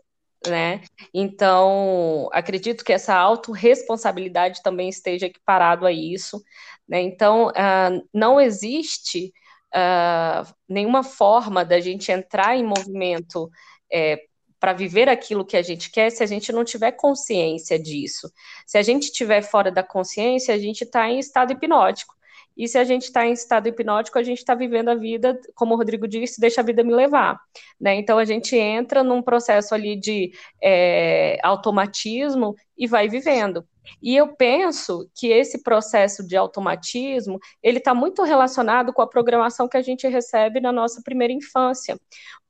né? 0.48 0.82
Então, 1.14 2.30
acredito 2.32 2.84
que 2.84 2.94
essa 2.94 3.16
autorresponsabilidade 3.16 4.62
também 4.64 4.90
esteja 4.90 5.26
equiparado 5.26 5.86
a 5.86 5.92
isso, 5.92 6.42
né? 6.88 7.02
Então, 7.02 7.48
uh, 7.50 8.08
não 8.14 8.40
existe 8.40 9.34
uh, 9.76 10.48
nenhuma 10.68 11.04
forma 11.04 11.66
da 11.66 11.80
gente 11.80 12.12
entrar 12.12 12.56
em 12.56 12.64
movimento 12.64 13.50
é, 13.92 14.22
para 14.60 14.74
viver 14.74 15.08
aquilo 15.10 15.46
que 15.46 15.58
a 15.58 15.62
gente 15.62 15.92
quer 15.92 16.10
se 16.12 16.24
a 16.24 16.26
gente 16.26 16.52
não 16.52 16.64
tiver 16.64 16.92
consciência 16.92 17.80
disso. 17.80 18.32
Se 18.66 18.78
a 18.78 18.82
gente 18.82 19.04
estiver 19.04 19.42
fora 19.42 19.72
da 19.72 19.84
consciência, 19.84 20.54
a 20.54 20.58
gente 20.58 20.84
está 20.84 21.10
em 21.10 21.20
estado 21.20 21.54
hipnótico. 21.54 22.14
E 22.60 22.68
se 22.68 22.78
a 22.78 22.84
gente 22.84 23.04
está 23.04 23.26
em 23.26 23.32
estado 23.32 23.70
hipnótico, 23.70 24.20
a 24.20 24.24
gente 24.24 24.40
está 24.40 24.54
vivendo 24.54 24.90
a 24.90 24.96
vida, 24.96 25.40
como 25.56 25.74
o 25.74 25.78
Rodrigo 25.78 26.06
disse, 26.06 26.42
deixa 26.42 26.60
a 26.60 26.64
vida 26.64 26.84
me 26.84 26.94
levar. 26.94 27.40
Né? 27.80 27.96
Então 27.96 28.20
a 28.20 28.26
gente 28.26 28.54
entra 28.54 29.02
num 29.02 29.22
processo 29.22 29.74
ali 29.74 29.98
de 29.98 30.34
é, 30.62 31.40
automatismo 31.42 32.54
e 32.78 32.86
vai 32.86 33.08
vivendo. 33.08 33.66
E 34.04 34.14
eu 34.14 34.36
penso 34.36 35.10
que 35.16 35.28
esse 35.28 35.64
processo 35.64 36.28
de 36.28 36.36
automatismo 36.36 37.40
ele 37.64 37.78
está 37.78 37.96
muito 37.96 38.24
relacionado 38.24 38.92
com 38.92 39.02
a 39.02 39.08
programação 39.08 39.70
que 39.70 39.78
a 39.78 39.82
gente 39.82 40.06
recebe 40.06 40.60
na 40.60 40.74
nossa 40.74 41.02
primeira 41.02 41.32
infância, 41.32 41.98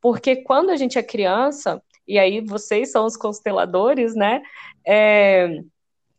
porque 0.01 0.38
quando 0.38 0.72
a 0.72 0.75
gente 0.75 0.98
é 0.98 1.04
criança 1.04 1.80
e 2.08 2.18
aí 2.18 2.42
vocês 2.42 2.92
são 2.92 3.06
os 3.06 3.16
consteladores, 3.16 4.16
né? 4.16 4.42
É, 4.86 5.62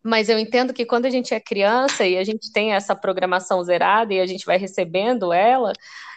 mas 0.02 0.28
eu 0.28 0.38
entendo 0.38 0.72
que 0.72 0.86
quando 0.86 1.06
a 1.06 1.10
gente 1.10 1.34
é 1.34 1.40
criança 1.40 2.06
e 2.06 2.16
a 2.16 2.24
gente 2.24 2.52
tem 2.52 2.72
essa 2.72 2.94
programação 2.94 3.62
zerada 3.62 4.14
e 4.14 4.20
a 4.20 4.26
gente 4.26 4.46
vai 4.46 4.56
recebendo 4.56 5.32
ela, 5.32 5.72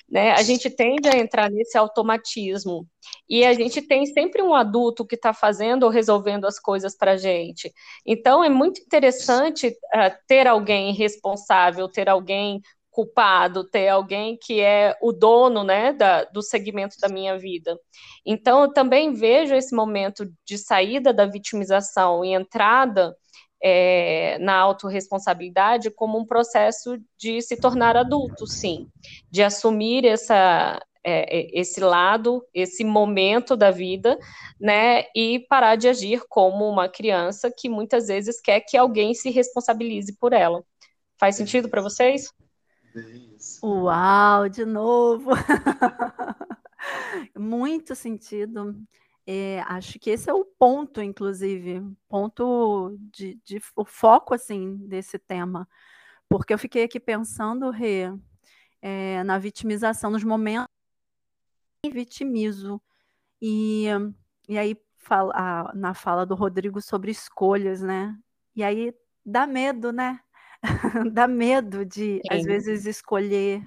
né, 0.10 0.32
a 0.32 0.42
gente 0.44 0.70
tende 0.70 1.08
a 1.10 1.18
entrar 1.18 1.50
nesse 1.50 1.78
automatismo. 1.78 2.88
E 3.28 3.44
a 3.44 3.54
gente 3.54 3.82
tem 3.82 4.06
sempre 4.06 4.42
um 4.42 4.54
adulto 4.54 5.06
que 5.06 5.16
está 5.16 5.34
fazendo 5.34 5.84
ou 5.84 5.90
resolvendo 5.90 6.46
as 6.46 6.60
coisas 6.60 6.96
para 6.96 7.13
a 7.13 7.18
gente. 7.18 7.74
Então, 8.06 8.44
é 8.44 8.50
muito 8.50 8.82
interessante 8.82 9.68
uh, 9.68 10.16
ter 10.28 10.48
alguém 10.48 10.94
responsável, 10.94 11.88
ter 11.88 12.10
alguém 12.10 12.62
culpado, 12.92 13.63
ter 13.63 13.90
alguém 13.90 14.38
que 14.40 14.62
é 14.62 14.96
o 15.02 15.12
dono 15.12 15.63
né, 15.63 15.92
da, 15.94 16.25
do 16.25 16.44
segmento 16.44 16.96
da 17.02 17.10
minha 17.10 17.38
vida. 17.38 17.75
Então, 18.24 18.62
eu 18.62 18.72
também 18.72 19.13
vejo 19.13 19.56
esse 19.56 19.75
momento 19.75 20.32
de 20.46 20.60
saída 20.60 21.12
da 21.12 21.25
vitimização 21.25 22.24
e 22.24 22.34
entrada 22.34 23.16
é, 23.63 24.38
na 24.39 24.55
autorresponsabilidade 24.58 25.89
como 25.89 26.20
um 26.20 26.25
processo 26.25 27.00
de 27.17 27.41
se 27.41 27.55
tornar 27.55 27.96
adulto, 27.96 28.46
sim, 28.46 28.89
de 29.32 29.41
assumir 29.41 30.05
essa, 30.05 30.86
é, 31.01 31.58
esse 31.58 31.79
lado, 31.79 32.46
esse 32.53 32.84
momento 32.84 33.55
da 33.55 33.72
vida, 33.72 34.20
né, 34.60 35.05
e 35.15 35.39
parar 35.48 35.77
de 35.77 35.88
agir 35.88 36.24
como 36.27 36.67
uma 36.67 36.89
criança 36.89 37.50
que 37.50 37.70
muitas 37.70 38.08
vezes 38.08 38.41
quer 38.41 38.60
que 38.60 38.75
alguém 38.75 39.13
se 39.13 39.29
responsabilize 39.29 40.13
por 40.17 40.34
ela. 40.34 40.62
Faz 41.17 41.38
sentido 41.38 41.70
para 41.70 41.82
vocês? 41.82 42.34
Uau, 43.63 44.50
de 44.50 44.65
novo! 44.65 45.32
Muito 47.34 47.96
sentido. 47.96 48.75
É, 49.25 49.62
acho 49.62 49.98
que 50.00 50.10
esse 50.10 50.30
é 50.30 50.34
o 50.34 50.44
ponto, 50.44 51.01
inclusive, 51.01 51.82
ponto 52.10 52.98
de, 53.12 53.39
de, 53.46 53.62
o 53.75 53.86
foco 53.86 54.34
assim 54.34 54.75
desse 54.88 55.18
tema, 55.18 55.68
porque 56.27 56.53
eu 56.53 56.58
fiquei 56.58 56.84
aqui 56.84 57.00
pensando, 57.00 57.70
Rê, 57.70 58.12
é, 58.82 59.24
na 59.24 59.38
vitimização, 59.38 60.12
nos 60.12 60.24
momentos 60.25 60.68
que 61.82 61.89
vitimizo 61.89 62.82
e, 63.42 63.86
e 64.48 64.58
aí 64.58 64.75
fala, 64.98 65.34
a, 65.36 65.74
na 65.74 65.94
fala 65.94 66.25
do 66.25 66.36
Rodrigo 66.36 66.82
sobre 66.82 67.12
escolhas, 67.12 67.82
né? 67.82 68.18
E 68.56 68.63
aí 68.63 68.94
dá 69.25 69.48
medo, 69.48 69.92
né? 69.92 70.20
dá 71.13 71.27
medo 71.27 71.86
de, 71.86 72.22
Sim. 72.22 72.22
às 72.30 72.44
vezes, 72.44 72.86
escolher, 72.86 73.65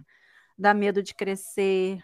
dá 0.59 0.73
medo 0.75 1.03
de 1.03 1.15
crescer, 1.15 2.03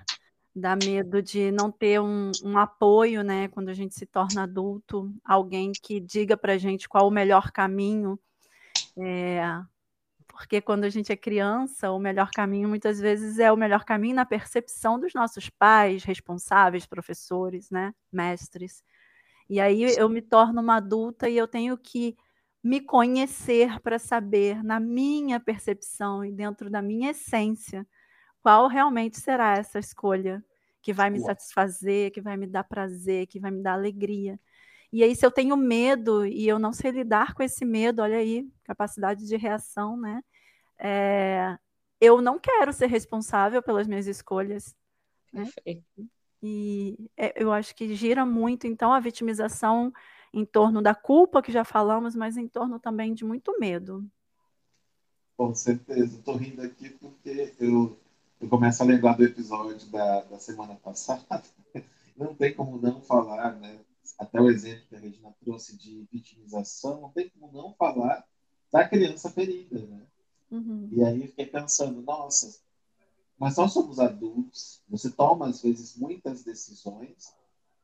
dá 0.54 0.76
medo 0.76 1.22
de 1.22 1.50
não 1.50 1.70
ter 1.70 2.00
um, 2.00 2.30
um, 2.44 2.58
apoio, 2.58 3.22
né? 3.22 3.48
Quando 3.48 3.70
a 3.70 3.74
gente 3.74 3.94
se 3.94 4.06
torna 4.06 4.44
adulto, 4.44 5.12
alguém 5.24 5.72
que 5.72 5.98
diga 5.98 6.36
para 6.36 6.54
a 6.54 6.58
gente 6.58 6.88
qual 6.88 7.08
o 7.08 7.10
melhor 7.10 7.50
caminho. 7.50 8.18
É, 8.98 9.42
porque 10.28 10.60
quando 10.60 10.84
a 10.84 10.90
gente 10.90 11.12
é 11.12 11.16
criança, 11.16 11.90
o 11.90 11.98
melhor 11.98 12.30
caminho 12.30 12.68
muitas 12.68 13.00
vezes 13.00 13.38
é 13.38 13.50
o 13.52 13.56
melhor 13.56 13.84
caminho 13.84 14.16
na 14.16 14.26
percepção 14.26 14.98
dos 14.98 15.14
nossos 15.14 15.48
pais, 15.50 16.04
responsáveis, 16.04 16.86
professores, 16.86 17.70
né? 17.70 17.94
Mestres. 18.12 18.82
E 19.48 19.60
aí 19.60 19.82
eu 19.96 20.08
me 20.08 20.22
torno 20.22 20.60
uma 20.60 20.76
adulta 20.76 21.28
e 21.28 21.36
eu 21.36 21.48
tenho 21.48 21.76
que 21.76 22.16
me 22.62 22.80
conhecer 22.80 23.80
para 23.80 23.98
saber, 23.98 24.62
na 24.62 24.78
minha 24.78 25.40
percepção 25.40 26.24
e 26.24 26.30
dentro 26.30 26.70
da 26.70 26.80
minha 26.80 27.10
essência, 27.10 27.86
qual 28.42 28.68
realmente 28.68 29.20
será 29.20 29.56
essa 29.56 29.78
escolha 29.78 30.44
que 30.82 30.92
vai 30.92 31.10
me 31.10 31.20
satisfazer, 31.20 32.10
que 32.10 32.20
vai 32.20 32.36
me 32.36 32.46
dar 32.46 32.64
prazer, 32.64 33.26
que 33.28 33.38
vai 33.38 33.50
me 33.50 33.62
dar 33.62 33.74
alegria. 33.74 34.38
E 34.92 35.02
aí, 35.02 35.14
se 35.14 35.24
eu 35.24 35.30
tenho 35.30 35.56
medo 35.56 36.26
e 36.26 36.46
eu 36.46 36.58
não 36.58 36.72
sei 36.72 36.90
lidar 36.90 37.34
com 37.34 37.42
esse 37.42 37.64
medo, 37.64 38.02
olha 38.02 38.18
aí, 38.18 38.46
capacidade 38.64 39.26
de 39.26 39.36
reação, 39.36 39.96
né? 39.96 40.22
É, 40.78 41.56
eu 42.00 42.20
não 42.20 42.38
quero 42.38 42.72
ser 42.72 42.86
responsável 42.86 43.62
pelas 43.62 43.86
minhas 43.86 44.06
escolhas. 44.06 44.76
Né? 45.32 45.48
E 46.42 46.98
é, 47.16 47.40
eu 47.42 47.52
acho 47.52 47.74
que 47.74 47.94
gira 47.94 48.26
muito, 48.26 48.66
então, 48.66 48.92
a 48.92 48.98
vitimização 48.98 49.92
em 50.34 50.44
torno 50.44 50.82
da 50.82 50.94
culpa, 50.94 51.40
que 51.40 51.52
já 51.52 51.64
falamos, 51.64 52.16
mas 52.16 52.36
em 52.36 52.48
torno 52.48 52.80
também 52.80 53.14
de 53.14 53.24
muito 53.24 53.56
medo. 53.58 54.04
Com 55.36 55.54
certeza. 55.54 56.16
Estou 56.18 56.36
rindo 56.36 56.62
aqui 56.62 56.90
porque 56.90 57.54
eu, 57.60 57.96
eu 58.42 58.48
começo 58.48 58.82
a 58.82 58.86
lembrar 58.86 59.16
do 59.16 59.24
episódio 59.24 59.86
da, 59.88 60.22
da 60.22 60.38
semana 60.38 60.74
passada. 60.74 61.42
Não 62.16 62.34
tem 62.34 62.54
como 62.54 62.76
não 62.76 63.00
falar, 63.00 63.54
né? 63.56 63.80
Até 64.18 64.38
o 64.38 64.50
exemplo 64.50 64.84
que 64.88 64.96
a 64.96 64.98
Regina 64.98 65.34
trouxe 65.42 65.76
de 65.78 66.06
vitimização, 66.12 67.00
não 67.00 67.08
tem 67.08 67.30
como 67.30 67.50
não 67.50 67.72
falar 67.72 68.22
da 68.70 68.86
criança 68.86 69.30
ferida, 69.30 69.80
né? 69.80 70.02
Uhum. 70.50 70.90
E 70.92 71.02
aí 71.02 71.22
eu 71.22 71.28
fiquei 71.28 71.46
pensando, 71.46 72.02
nossa, 72.02 72.54
mas 73.38 73.56
nós 73.56 73.72
somos 73.72 73.98
adultos, 73.98 74.82
você 74.86 75.10
toma 75.10 75.48
às 75.48 75.62
vezes 75.62 75.96
muitas 75.96 76.44
decisões 76.44 77.32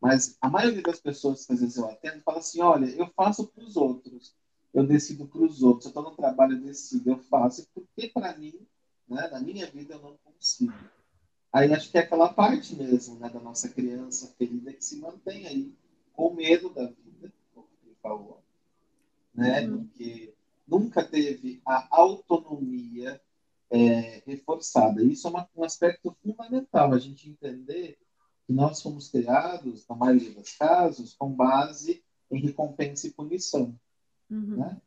mas 0.01 0.37
a 0.41 0.49
maioria 0.49 0.83
das 0.83 1.01
pessoas 1.01 1.45
que 1.45 1.53
às 1.53 1.61
vezes 1.61 1.77
eu 1.77 1.89
atendo 1.89 2.23
fala 2.23 2.39
assim: 2.39 2.61
olha, 2.61 2.87
eu 2.87 3.09
faço 3.09 3.47
para 3.49 3.65
os 3.65 3.77
outros, 3.77 4.35
eu 4.73 4.87
decido 4.87 5.27
para 5.27 5.43
os 5.43 5.63
outros, 5.63 5.87
eu 5.87 5.89
estou 5.91 6.03
no 6.03 6.17
trabalho, 6.17 6.57
eu 6.57 6.61
decido, 6.61 7.11
eu 7.11 7.19
faço, 7.19 7.67
porque 7.75 8.09
para 8.09 8.37
mim, 8.37 8.55
né, 9.09 9.29
na 9.29 9.41
minha 9.41 9.67
vida, 9.67 9.95
eu 9.95 10.03
não 10.03 10.17
consigo. 10.25 10.75
Aí 11.53 11.73
acho 11.73 11.91
que 11.91 11.99
é 11.99 12.03
aquela 12.03 12.33
parte 12.33 12.77
mesmo 12.77 13.19
né, 13.19 13.29
da 13.29 13.41
nossa 13.41 13.69
criança 13.69 14.35
ferida 14.37 14.73
que 14.73 14.85
se 14.85 14.99
mantém 14.99 15.47
aí 15.47 15.75
com 16.13 16.35
medo 16.35 16.69
da 16.71 16.87
vida, 16.87 17.33
como 17.55 17.67
ele 17.85 17.97
falou, 18.03 18.43
né, 19.35 19.67
uhum. 19.67 19.85
porque 19.85 20.35
nunca 20.67 21.03
teve 21.03 21.63
a 21.65 21.87
autonomia 21.91 23.21
é, 23.71 24.23
reforçada. 24.27 25.03
Isso 25.03 25.27
é 25.27 25.31
uma, 25.31 25.49
um 25.57 25.65
aspecto 25.65 26.15
fundamental, 26.23 26.93
a 26.93 26.99
gente 26.99 27.31
entender 27.31 27.99
que 28.47 28.53
nós 28.53 28.81
fomos 28.83 29.09
criados, 29.09 29.87
na 29.89 29.95
maioria 29.95 30.33
dos 30.33 30.53
casos, 30.57 31.15
com 31.15 31.31
base 31.31 32.03
em 32.31 32.41
recompensa 32.41 33.07
e 33.07 33.11
punição. 33.11 33.79
Uhum. 34.31 34.57
Né? 34.57 34.81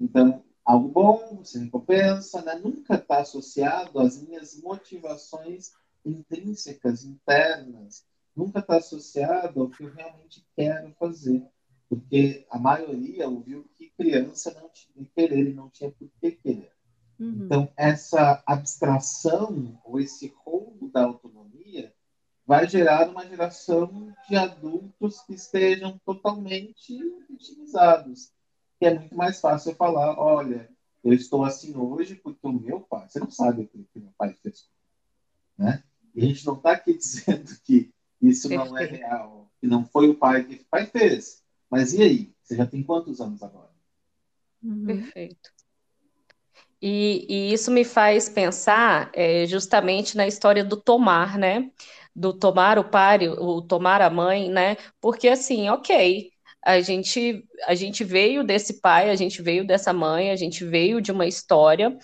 Então, 0.00 0.42
algo 0.64 0.88
bom, 0.88 1.36
você 1.36 1.58
recompensa, 1.58 2.42
né? 2.42 2.54
nunca 2.54 2.94
está 2.94 3.18
associado 3.18 3.98
às 4.00 4.20
minhas 4.22 4.60
motivações 4.62 5.72
intrínsecas, 6.04 7.04
internas, 7.04 8.04
nunca 8.34 8.60
está 8.60 8.76
associado 8.76 9.60
ao 9.60 9.68
que 9.68 9.84
eu 9.84 9.92
realmente 9.92 10.46
quero 10.56 10.92
fazer. 10.98 11.46
Porque 11.88 12.46
a 12.50 12.58
maioria 12.58 13.28
ouviu 13.28 13.68
que 13.74 13.90
criança 13.90 14.52
não 14.54 14.68
tinha 14.70 15.06
querer 15.14 15.50
e 15.50 15.54
não 15.54 15.68
tinha 15.68 15.90
por 15.90 16.08
que 16.20 16.32
querer. 16.32 16.72
Uhum. 17.18 17.44
Então, 17.44 17.72
essa 17.76 18.42
abstração 18.46 19.80
ou 19.84 20.00
esse 20.00 20.34
roubo 20.44 20.88
da 20.88 21.04
autonomia 21.04 21.94
vai 22.46 22.68
gerar 22.68 23.08
uma 23.08 23.26
geração 23.26 24.12
de 24.28 24.36
adultos 24.36 25.20
que 25.22 25.34
estejam 25.34 25.98
totalmente 26.04 26.98
vitimizados. 27.28 28.32
Que 28.84 28.88
é 28.88 28.98
muito 28.98 29.16
mais 29.16 29.40
fácil 29.40 29.74
falar, 29.74 30.18
olha, 30.18 30.68
eu 31.02 31.14
estou 31.14 31.42
assim 31.42 31.74
hoje 31.74 32.16
porque 32.16 32.46
o 32.46 32.52
meu 32.52 32.80
pai, 32.80 33.08
você 33.08 33.18
não 33.18 33.30
sabe 33.30 33.62
o 33.62 33.66
que 33.66 33.98
meu 33.98 34.12
pai 34.18 34.36
fez. 34.42 34.68
Né? 35.56 35.82
E 36.14 36.22
a 36.22 36.26
gente 36.26 36.44
não 36.44 36.56
está 36.56 36.72
aqui 36.72 36.92
dizendo 36.98 37.50
que 37.64 37.90
isso 38.20 38.46
não 38.50 38.76
é 38.76 38.84
real, 38.84 39.50
que 39.58 39.66
não 39.66 39.86
foi 39.86 40.10
o 40.10 40.14
pai 40.14 40.44
que 40.44 40.56
o 40.56 40.64
pai 40.66 40.84
fez. 40.84 41.42
Mas 41.70 41.94
e 41.94 42.02
aí? 42.02 42.34
Você 42.42 42.56
já 42.56 42.66
tem 42.66 42.82
quantos 42.82 43.22
anos 43.22 43.42
agora? 43.42 43.70
Uhum. 44.62 44.84
Perfeito. 44.84 45.50
E, 46.82 47.26
e, 47.26 47.54
isso 47.54 47.70
me 47.70 47.84
faz 47.84 48.28
pensar 48.28 49.10
é, 49.14 49.46
justamente 49.46 50.14
na 50.14 50.26
história 50.26 50.62
do 50.62 50.76
tomar, 50.76 51.38
né? 51.38 51.70
Do 52.14 52.34
tomar 52.34 52.78
o 52.78 52.84
pai, 52.84 53.26
o 53.30 53.62
tomar 53.62 54.02
a 54.02 54.10
mãe, 54.10 54.50
né? 54.50 54.76
Porque 55.00 55.26
assim, 55.26 55.70
ok, 55.70 56.33
a 56.64 56.80
gente, 56.80 57.44
a 57.66 57.74
gente 57.74 58.02
veio 58.02 58.42
desse 58.42 58.80
pai, 58.80 59.10
a 59.10 59.14
gente 59.14 59.42
veio 59.42 59.66
dessa 59.66 59.92
mãe, 59.92 60.30
a 60.30 60.36
gente 60.36 60.64
veio 60.64 61.00
de 61.00 61.12
uma 61.12 61.26
história, 61.26 61.96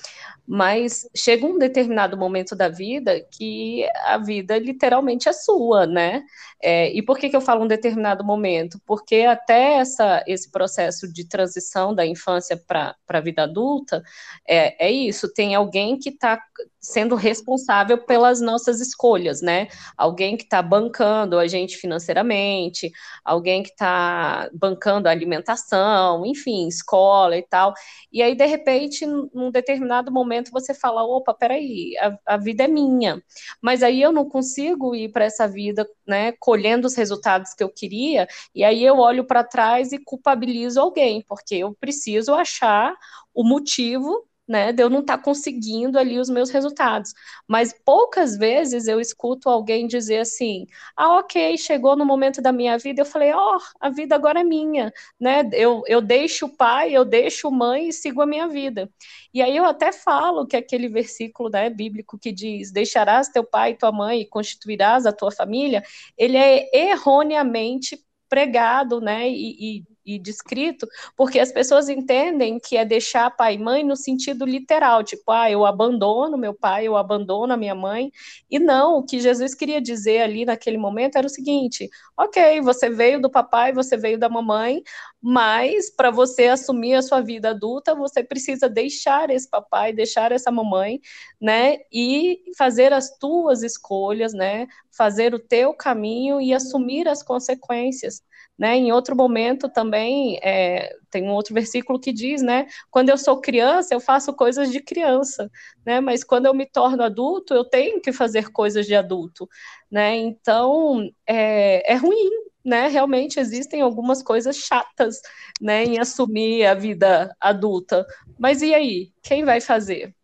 mas 0.52 1.08
chega 1.16 1.46
um 1.46 1.56
determinado 1.56 2.16
momento 2.16 2.56
da 2.56 2.68
vida 2.68 3.24
que 3.30 3.88
a 4.02 4.18
vida 4.18 4.58
literalmente 4.58 5.28
é 5.28 5.32
sua, 5.32 5.86
né? 5.86 6.24
É, 6.60 6.92
e 6.92 7.00
por 7.02 7.16
que, 7.16 7.30
que 7.30 7.36
eu 7.36 7.40
falo 7.40 7.62
um 7.62 7.68
determinado 7.68 8.24
momento? 8.24 8.80
Porque 8.84 9.18
até 9.18 9.74
essa, 9.74 10.24
esse 10.26 10.50
processo 10.50 11.06
de 11.12 11.24
transição 11.24 11.94
da 11.94 12.04
infância 12.04 12.60
para 12.66 12.96
a 13.06 13.20
vida 13.20 13.44
adulta, 13.44 14.02
é, 14.44 14.88
é 14.88 14.90
isso, 14.90 15.32
tem 15.32 15.54
alguém 15.54 15.96
que 15.96 16.08
está 16.08 16.42
sendo 16.80 17.14
responsável 17.14 17.98
pelas 17.98 18.40
nossas 18.40 18.80
escolhas, 18.80 19.42
né? 19.42 19.68
Alguém 19.96 20.36
que 20.36 20.44
está 20.44 20.62
bancando 20.62 21.38
a 21.38 21.46
gente 21.46 21.76
financeiramente, 21.76 22.90
alguém 23.22 23.62
que 23.62 23.68
está 23.70 24.48
bancando 24.52 25.06
a 25.06 25.10
alimentação, 25.10 26.24
enfim, 26.24 26.66
escola 26.66 27.36
e 27.36 27.42
tal. 27.42 27.74
E 28.10 28.22
aí, 28.22 28.34
de 28.34 28.46
repente, 28.46 29.06
num 29.06 29.50
determinado 29.50 30.10
momento, 30.10 30.39
você 30.48 30.72
fala: 30.72 31.04
opa, 31.04 31.34
peraí, 31.34 31.96
a, 31.98 32.34
a 32.34 32.36
vida 32.36 32.64
é 32.64 32.68
minha. 32.68 33.22
Mas 33.60 33.82
aí 33.82 34.00
eu 34.00 34.12
não 34.12 34.28
consigo 34.28 34.94
ir 34.94 35.10
para 35.10 35.24
essa 35.24 35.46
vida, 35.48 35.88
né, 36.06 36.32
colhendo 36.38 36.86
os 36.86 36.94
resultados 36.94 37.52
que 37.54 37.62
eu 37.64 37.68
queria, 37.68 38.28
e 38.54 38.64
aí 38.64 38.84
eu 38.84 38.96
olho 38.98 39.24
para 39.24 39.44
trás 39.44 39.92
e 39.92 39.98
culpabilizo 39.98 40.80
alguém, 40.80 41.24
porque 41.28 41.56
eu 41.56 41.74
preciso 41.74 42.34
achar 42.34 42.94
o 43.34 43.44
motivo 43.44 44.29
né, 44.50 44.72
de 44.72 44.82
eu 44.82 44.90
não 44.90 44.98
estar 44.98 45.16
tá 45.16 45.22
conseguindo 45.22 45.96
ali 45.96 46.18
os 46.18 46.28
meus 46.28 46.50
resultados. 46.50 47.14
Mas 47.46 47.72
poucas 47.84 48.36
vezes 48.36 48.88
eu 48.88 49.00
escuto 49.00 49.48
alguém 49.48 49.86
dizer 49.86 50.18
assim: 50.18 50.66
ah, 50.96 51.18
ok, 51.18 51.56
chegou 51.56 51.94
no 51.94 52.04
momento 52.04 52.42
da 52.42 52.50
minha 52.50 52.76
vida, 52.76 53.02
eu 53.02 53.06
falei: 53.06 53.32
ó, 53.32 53.56
oh, 53.56 53.60
a 53.80 53.88
vida 53.90 54.16
agora 54.16 54.40
é 54.40 54.44
minha, 54.44 54.92
né? 55.20 55.48
Eu, 55.52 55.84
eu 55.86 56.00
deixo 56.00 56.46
o 56.46 56.56
pai, 56.56 56.92
eu 56.92 57.04
deixo 57.04 57.48
mãe 57.48 57.88
e 57.88 57.92
sigo 57.92 58.20
a 58.20 58.26
minha 58.26 58.48
vida. 58.48 58.90
E 59.32 59.40
aí 59.40 59.56
eu 59.56 59.64
até 59.64 59.92
falo 59.92 60.44
que 60.44 60.56
aquele 60.56 60.88
versículo 60.88 61.48
né, 61.48 61.70
bíblico 61.70 62.18
que 62.18 62.32
diz: 62.32 62.72
deixarás 62.72 63.28
teu 63.28 63.44
pai 63.44 63.70
e 63.70 63.78
tua 63.78 63.92
mãe 63.92 64.22
e 64.22 64.26
constituirás 64.26 65.06
a 65.06 65.12
tua 65.12 65.30
família, 65.30 65.80
ele 66.18 66.36
é 66.36 66.68
erroneamente 66.90 67.96
pregado, 68.28 69.00
né, 69.00 69.28
e, 69.28 69.78
e 69.78 69.84
e 70.14 70.18
descrito, 70.18 70.86
porque 71.16 71.38
as 71.38 71.52
pessoas 71.52 71.88
entendem 71.88 72.58
que 72.58 72.76
é 72.76 72.84
deixar 72.84 73.30
pai 73.30 73.54
e 73.54 73.58
mãe 73.58 73.84
no 73.84 73.96
sentido 73.96 74.44
literal, 74.44 75.02
tipo, 75.02 75.30
ah, 75.30 75.50
eu 75.50 75.64
abandono 75.64 76.36
meu 76.36 76.54
pai, 76.54 76.86
eu 76.86 76.96
abandono 76.96 77.52
a 77.52 77.56
minha 77.56 77.74
mãe, 77.74 78.10
e 78.50 78.58
não, 78.58 78.98
o 78.98 79.04
que 79.04 79.20
Jesus 79.20 79.54
queria 79.54 79.80
dizer 79.80 80.22
ali 80.22 80.44
naquele 80.44 80.78
momento 80.78 81.16
era 81.16 81.26
o 81.26 81.30
seguinte: 81.30 81.88
ok, 82.16 82.60
você 82.60 82.90
veio 82.90 83.20
do 83.20 83.30
papai, 83.30 83.72
você 83.72 83.96
veio 83.96 84.18
da 84.18 84.28
mamãe, 84.28 84.82
mas 85.22 85.90
para 85.90 86.10
você 86.10 86.48
assumir 86.48 86.94
a 86.94 87.02
sua 87.02 87.20
vida 87.20 87.50
adulta, 87.50 87.94
você 87.94 88.22
precisa 88.24 88.68
deixar 88.68 89.30
esse 89.30 89.48
papai, 89.48 89.92
deixar 89.92 90.32
essa 90.32 90.50
mamãe, 90.50 91.00
né, 91.40 91.78
e 91.92 92.42
fazer 92.56 92.92
as 92.92 93.16
tuas 93.18 93.62
escolhas, 93.62 94.32
né, 94.32 94.66
fazer 94.90 95.34
o 95.34 95.38
teu 95.38 95.74
caminho 95.74 96.40
e 96.40 96.52
assumir 96.54 97.06
as 97.08 97.22
consequências. 97.22 98.22
Né? 98.60 98.76
Em 98.76 98.92
outro 98.92 99.16
momento 99.16 99.70
também 99.70 100.38
é, 100.42 100.94
tem 101.10 101.22
um 101.22 101.30
outro 101.30 101.54
versículo 101.54 101.98
que 101.98 102.12
diz, 102.12 102.42
né? 102.42 102.66
Quando 102.90 103.08
eu 103.08 103.16
sou 103.16 103.40
criança, 103.40 103.94
eu 103.94 104.00
faço 104.00 104.34
coisas 104.34 104.70
de 104.70 104.80
criança, 104.80 105.50
né? 105.82 105.98
Mas 105.98 106.22
quando 106.22 106.44
eu 106.44 106.52
me 106.52 106.66
torno 106.66 107.02
adulto, 107.02 107.54
eu 107.54 107.64
tenho 107.64 108.02
que 108.02 108.12
fazer 108.12 108.50
coisas 108.50 108.84
de 108.84 108.94
adulto, 108.94 109.48
né? 109.90 110.14
Então 110.14 111.10
é, 111.26 111.90
é 111.90 111.96
ruim, 111.96 112.28
né? 112.62 112.88
Realmente 112.88 113.40
existem 113.40 113.80
algumas 113.80 114.22
coisas 114.22 114.56
chatas, 114.56 115.22
né? 115.58 115.84
Em 115.84 115.98
assumir 115.98 116.66
a 116.66 116.74
vida 116.74 117.34
adulta. 117.40 118.06
Mas 118.38 118.60
e 118.60 118.74
aí? 118.74 119.10
Quem 119.22 119.42
vai 119.42 119.62
fazer? 119.62 120.14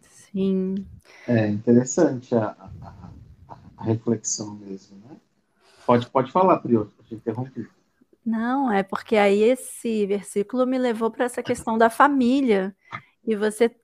Sim. 0.00 0.86
É 1.26 1.48
interessante 1.48 2.36
a, 2.36 2.54
a, 2.80 3.10
a 3.78 3.82
reflexão 3.82 4.54
mesmo, 4.54 4.96
né? 4.98 5.16
Pode, 5.86 6.08
pode 6.10 6.32
falar, 6.32 6.58
Prior 6.58 6.88
te 7.06 7.14
interrompi. 7.14 7.68
Não, 8.24 8.70
é 8.70 8.82
porque 8.82 9.16
aí 9.16 9.42
esse 9.42 10.06
versículo 10.06 10.66
me 10.66 10.78
levou 10.78 11.10
para 11.10 11.24
essa 11.24 11.42
questão 11.42 11.76
da 11.76 11.90
família. 11.90 12.74
E 13.24 13.34
você 13.34 13.74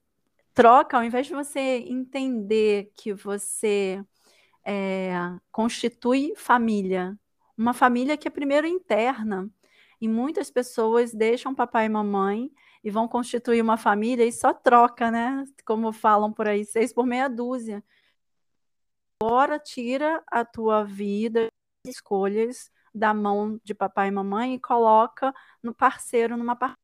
troca, 0.54 0.96
ao 0.96 1.04
invés 1.04 1.26
de 1.26 1.34
você 1.34 1.84
entender 1.88 2.92
que 2.94 3.12
você 3.12 4.04
é, 4.64 5.12
constitui 5.50 6.34
família, 6.36 7.18
uma 7.56 7.72
família 7.72 8.16
que 8.16 8.28
é 8.28 8.30
primeiro 8.30 8.66
interna. 8.66 9.50
E 10.00 10.06
muitas 10.06 10.50
pessoas 10.50 11.12
deixam 11.12 11.54
papai 11.54 11.86
e 11.86 11.88
mamãe 11.88 12.52
e 12.84 12.90
vão 12.90 13.08
constituir 13.08 13.60
uma 13.60 13.76
família 13.76 14.24
e 14.24 14.30
só 14.30 14.54
troca, 14.54 15.10
né? 15.10 15.44
Como 15.66 15.92
falam 15.92 16.32
por 16.32 16.46
aí, 16.46 16.64
seis 16.64 16.92
por 16.92 17.04
meia 17.04 17.28
dúzia. 17.28 17.82
Agora 19.20 19.58
tira 19.58 20.22
a 20.28 20.44
tua 20.44 20.84
vida, 20.84 21.48
escolhas 21.88 22.70
da 22.94 23.12
mão 23.14 23.60
de 23.64 23.74
papai 23.74 24.08
e 24.08 24.10
mamãe 24.10 24.54
e 24.54 24.60
coloca 24.60 25.32
no 25.62 25.74
parceiro, 25.74 26.36
numa 26.36 26.56
parceira. 26.56 26.80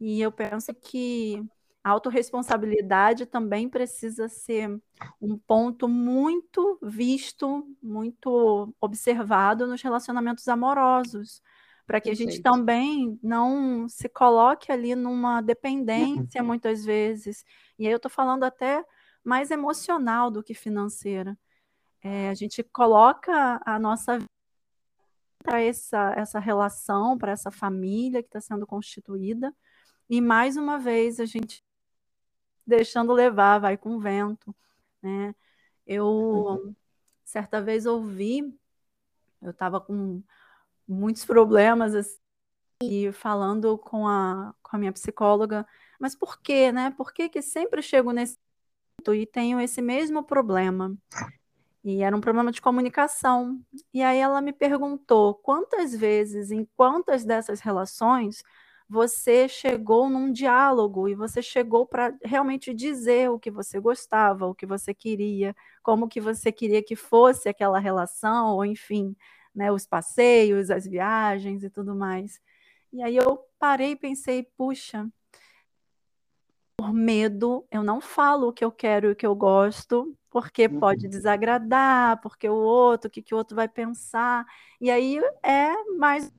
E 0.00 0.20
eu 0.20 0.32
penso 0.32 0.72
que 0.74 1.44
a 1.82 1.90
autorresponsabilidade 1.90 3.26
também 3.26 3.68
precisa 3.68 4.28
ser 4.28 4.80
um 5.20 5.36
ponto 5.38 5.88
muito 5.88 6.78
visto, 6.82 7.66
muito 7.82 8.74
observado 8.80 9.66
nos 9.66 9.82
relacionamentos 9.82 10.46
amorosos, 10.48 11.42
para 11.86 12.00
que 12.00 12.10
a 12.10 12.14
gente 12.14 12.40
também 12.40 13.18
não 13.22 13.88
se 13.88 14.08
coloque 14.08 14.70
ali 14.70 14.94
numa 14.94 15.40
dependência 15.40 16.42
muitas 16.42 16.84
vezes. 16.84 17.44
E 17.78 17.86
aí 17.86 17.92
eu 17.92 17.96
estou 17.96 18.10
falando 18.10 18.44
até 18.44 18.84
mais 19.24 19.50
emocional 19.50 20.30
do 20.30 20.42
que 20.42 20.54
financeira. 20.54 21.36
É, 22.02 22.28
a 22.30 22.34
gente 22.34 22.62
coloca 22.62 23.60
a 23.64 23.78
nossa 23.78 24.18
vida 24.18 24.30
para 25.42 25.60
essa, 25.62 26.14
essa 26.16 26.38
relação, 26.38 27.16
para 27.18 27.32
essa 27.32 27.50
família 27.50 28.22
que 28.22 28.28
está 28.28 28.40
sendo 28.40 28.66
constituída. 28.66 29.54
E 30.08 30.20
mais 30.20 30.56
uma 30.56 30.78
vez 30.78 31.20
a 31.20 31.24
gente 31.24 31.64
deixando 32.66 33.12
levar, 33.12 33.58
vai 33.58 33.76
com 33.76 33.96
o 33.96 34.00
vento. 34.00 34.54
Né? 35.02 35.34
Eu 35.86 36.74
certa 37.24 37.62
vez 37.62 37.86
ouvi, 37.86 38.58
eu 39.40 39.50
estava 39.50 39.80
com 39.80 40.22
muitos 40.86 41.24
problemas 41.24 41.94
assim, 41.94 42.18
e 42.82 43.12
falando 43.12 43.78
com 43.78 44.08
a, 44.08 44.54
com 44.62 44.76
a 44.76 44.78
minha 44.78 44.92
psicóloga, 44.92 45.66
mas 45.98 46.14
por 46.16 46.40
quê, 46.40 46.72
né? 46.72 46.90
Por 46.90 47.12
que, 47.12 47.28
que 47.28 47.42
sempre 47.42 47.82
chego 47.82 48.10
nesse 48.10 48.38
e 49.08 49.26
tenho 49.26 49.60
esse 49.60 49.80
mesmo 49.80 50.22
problema? 50.22 50.96
E 51.82 52.02
era 52.02 52.14
um 52.14 52.20
problema 52.20 52.52
de 52.52 52.60
comunicação. 52.60 53.60
E 53.92 54.02
aí 54.02 54.18
ela 54.18 54.40
me 54.40 54.52
perguntou 54.52 55.34
quantas 55.34 55.94
vezes, 55.94 56.50
em 56.50 56.66
quantas 56.76 57.24
dessas 57.24 57.60
relações, 57.60 58.42
você 58.88 59.48
chegou 59.48 60.10
num 60.10 60.32
diálogo 60.32 61.08
e 61.08 61.14
você 61.14 61.40
chegou 61.40 61.86
para 61.86 62.14
realmente 62.24 62.74
dizer 62.74 63.30
o 63.30 63.38
que 63.38 63.50
você 63.50 63.78
gostava, 63.80 64.46
o 64.46 64.54
que 64.54 64.66
você 64.66 64.92
queria, 64.92 65.54
como 65.82 66.08
que 66.08 66.20
você 66.20 66.50
queria 66.52 66.82
que 66.82 66.96
fosse 66.96 67.48
aquela 67.48 67.78
relação, 67.78 68.56
ou 68.56 68.64
enfim, 68.64 69.16
né, 69.54 69.70
os 69.72 69.86
passeios, 69.86 70.70
as 70.70 70.86
viagens 70.86 71.62
e 71.62 71.70
tudo 71.70 71.94
mais. 71.94 72.40
E 72.92 73.02
aí 73.02 73.16
eu 73.16 73.38
parei 73.58 73.92
e 73.92 73.96
pensei, 73.96 74.42
puxa, 74.56 75.08
por 76.76 76.92
medo, 76.92 77.64
eu 77.70 77.82
não 77.82 78.00
falo 78.00 78.48
o 78.48 78.52
que 78.52 78.64
eu 78.64 78.72
quero 78.72 79.08
e 79.08 79.12
o 79.12 79.16
que 79.16 79.26
eu 79.26 79.34
gosto, 79.36 80.16
porque 80.30 80.68
pode 80.68 81.06
uhum. 81.06 81.10
desagradar, 81.10 82.20
porque 82.20 82.48
o 82.48 82.54
outro, 82.54 83.08
o 83.08 83.10
que, 83.10 83.20
que 83.20 83.34
o 83.34 83.36
outro 83.36 83.56
vai 83.56 83.68
pensar. 83.68 84.46
E 84.80 84.90
aí 84.90 85.20
é 85.42 85.74
mais 85.98 86.32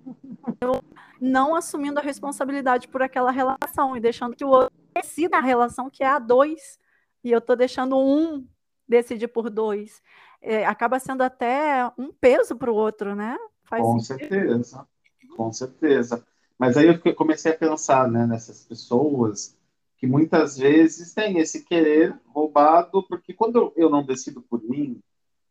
eu 0.62 0.82
não 1.20 1.54
assumindo 1.54 2.00
a 2.00 2.04
responsabilidade 2.04 2.88
por 2.88 3.02
aquela 3.02 3.32
relação 3.32 3.96
e 3.96 4.00
deixando 4.00 4.36
que 4.36 4.46
o 4.46 4.50
outro 4.50 4.74
decida 4.96 5.38
a 5.38 5.42
relação 5.42 5.90
que 5.90 6.04
é 6.04 6.08
a 6.08 6.20
dois. 6.20 6.80
E 7.24 7.32
eu 7.32 7.40
estou 7.40 7.56
deixando 7.56 7.98
um 7.98 8.48
decidir 8.88 9.28
por 9.28 9.50
dois. 9.50 10.02
É, 10.42 10.66
acaba 10.66 10.98
sendo 10.98 11.22
até 11.22 11.92
um 11.98 12.12
peso 12.12 12.56
para 12.56 12.72
o 12.72 12.76
outro, 12.76 13.14
né? 13.14 13.38
Faz 13.64 13.84
Com 13.84 14.00
sentido. 14.00 14.30
certeza, 14.30 14.88
com 15.36 15.52
certeza. 15.52 16.26
Mas 16.58 16.78
aí 16.78 16.88
eu 16.88 17.16
comecei 17.16 17.52
a 17.52 17.58
pensar 17.58 18.10
né, 18.10 18.26
nessas 18.26 18.64
pessoas 18.66 19.56
que 20.02 20.08
muitas 20.08 20.58
vezes 20.58 21.14
têm 21.14 21.38
esse 21.38 21.64
querer 21.64 22.20
roubado, 22.26 23.04
porque 23.04 23.36
quando 23.36 23.72
eu 23.76 23.88
não 23.88 24.04
decido 24.04 24.42
por 24.42 24.60
mim, 24.64 25.00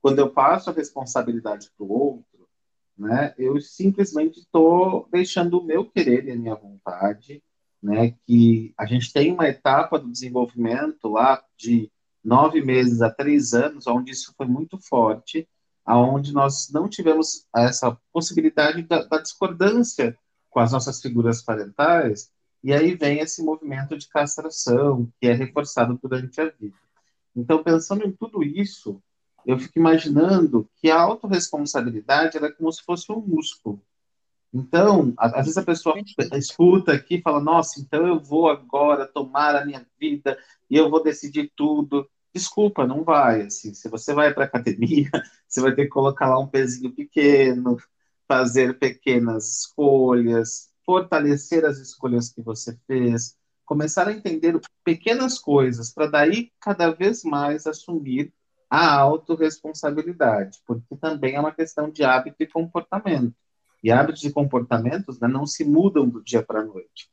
quando 0.02 0.18
eu 0.18 0.28
passo 0.28 0.68
a 0.68 0.72
responsabilidade 0.72 1.70
para 1.76 1.86
o 1.86 1.92
outro, 1.92 2.48
né, 2.98 3.32
eu 3.38 3.60
simplesmente 3.60 4.40
estou 4.40 5.08
deixando 5.12 5.60
o 5.60 5.64
meu 5.64 5.88
querer 5.88 6.26
e 6.26 6.32
a 6.32 6.36
minha 6.36 6.56
vontade, 6.56 7.40
né, 7.80 8.16
que 8.26 8.74
a 8.76 8.84
gente 8.86 9.12
tem 9.12 9.32
uma 9.32 9.48
etapa 9.48 10.00
do 10.00 10.10
desenvolvimento 10.10 11.08
lá 11.08 11.40
de 11.56 11.88
nove 12.22 12.60
meses 12.60 13.00
a 13.02 13.08
três 13.08 13.54
anos, 13.54 13.86
onde 13.86 14.10
isso 14.10 14.34
foi 14.36 14.46
muito 14.46 14.76
forte, 14.78 15.48
aonde 15.84 16.32
nós 16.32 16.68
não 16.72 16.88
tivemos 16.88 17.46
essa 17.54 17.96
possibilidade 18.12 18.82
da, 18.82 19.04
da 19.04 19.18
discordância 19.18 20.18
com 20.50 20.58
as 20.58 20.72
nossas 20.72 21.00
figuras 21.00 21.40
parentais, 21.40 22.32
e 22.62 22.72
aí 22.72 22.94
vem 22.94 23.20
esse 23.20 23.42
movimento 23.42 23.96
de 23.96 24.08
castração, 24.08 25.10
que 25.20 25.26
é 25.26 25.32
reforçado 25.32 25.98
durante 26.02 26.40
a 26.40 26.46
vida. 26.50 26.76
Então, 27.34 27.62
pensando 27.62 28.06
em 28.06 28.12
tudo 28.12 28.42
isso, 28.42 29.02
eu 29.46 29.58
fico 29.58 29.78
imaginando 29.78 30.68
que 30.76 30.90
a 30.90 31.00
autorresponsabilidade 31.00 32.36
é 32.36 32.52
como 32.52 32.70
se 32.72 32.82
fosse 32.82 33.10
um 33.10 33.20
músculo. 33.20 33.80
Então, 34.52 35.14
às 35.16 35.32
vezes 35.32 35.56
a 35.56 35.62
pessoa 35.62 35.94
escuta 36.34 36.92
aqui 36.92 37.16
e 37.16 37.22
fala: 37.22 37.40
Nossa, 37.40 37.80
então 37.80 38.06
eu 38.06 38.18
vou 38.18 38.48
agora 38.48 39.06
tomar 39.06 39.54
a 39.54 39.64
minha 39.64 39.86
vida 39.98 40.36
e 40.68 40.76
eu 40.76 40.90
vou 40.90 41.02
decidir 41.02 41.52
tudo. 41.54 42.08
Desculpa, 42.34 42.86
não 42.86 43.04
vai. 43.04 43.42
Assim, 43.42 43.72
se 43.74 43.88
você 43.88 44.12
vai 44.12 44.34
para 44.34 44.44
academia, 44.44 45.10
você 45.48 45.60
vai 45.60 45.74
ter 45.74 45.84
que 45.84 45.90
colocar 45.90 46.28
lá 46.28 46.38
um 46.38 46.48
pezinho 46.48 46.92
pequeno, 46.92 47.76
fazer 48.26 48.78
pequenas 48.78 49.58
escolhas, 49.58 50.69
fortalecer 50.90 51.64
as 51.64 51.78
escolhas 51.78 52.32
que 52.32 52.42
você 52.42 52.76
fez, 52.84 53.36
começar 53.64 54.08
a 54.08 54.12
entender 54.12 54.60
pequenas 54.82 55.38
coisas, 55.38 55.94
para 55.94 56.08
daí 56.08 56.50
cada 56.60 56.90
vez 56.90 57.22
mais 57.22 57.64
assumir 57.64 58.34
a 58.68 58.92
autorresponsabilidade, 58.96 60.58
porque 60.66 60.96
também 60.96 61.36
é 61.36 61.40
uma 61.40 61.54
questão 61.54 61.88
de 61.88 62.02
hábito 62.02 62.42
e 62.42 62.46
comportamento. 62.48 63.32
E 63.84 63.92
hábitos 63.92 64.24
e 64.24 64.32
comportamentos 64.32 65.20
né, 65.20 65.28
não 65.28 65.46
se 65.46 65.64
mudam 65.64 66.08
do 66.08 66.24
dia 66.24 66.42
para 66.42 66.60
a 66.60 66.64
noite. 66.64 67.08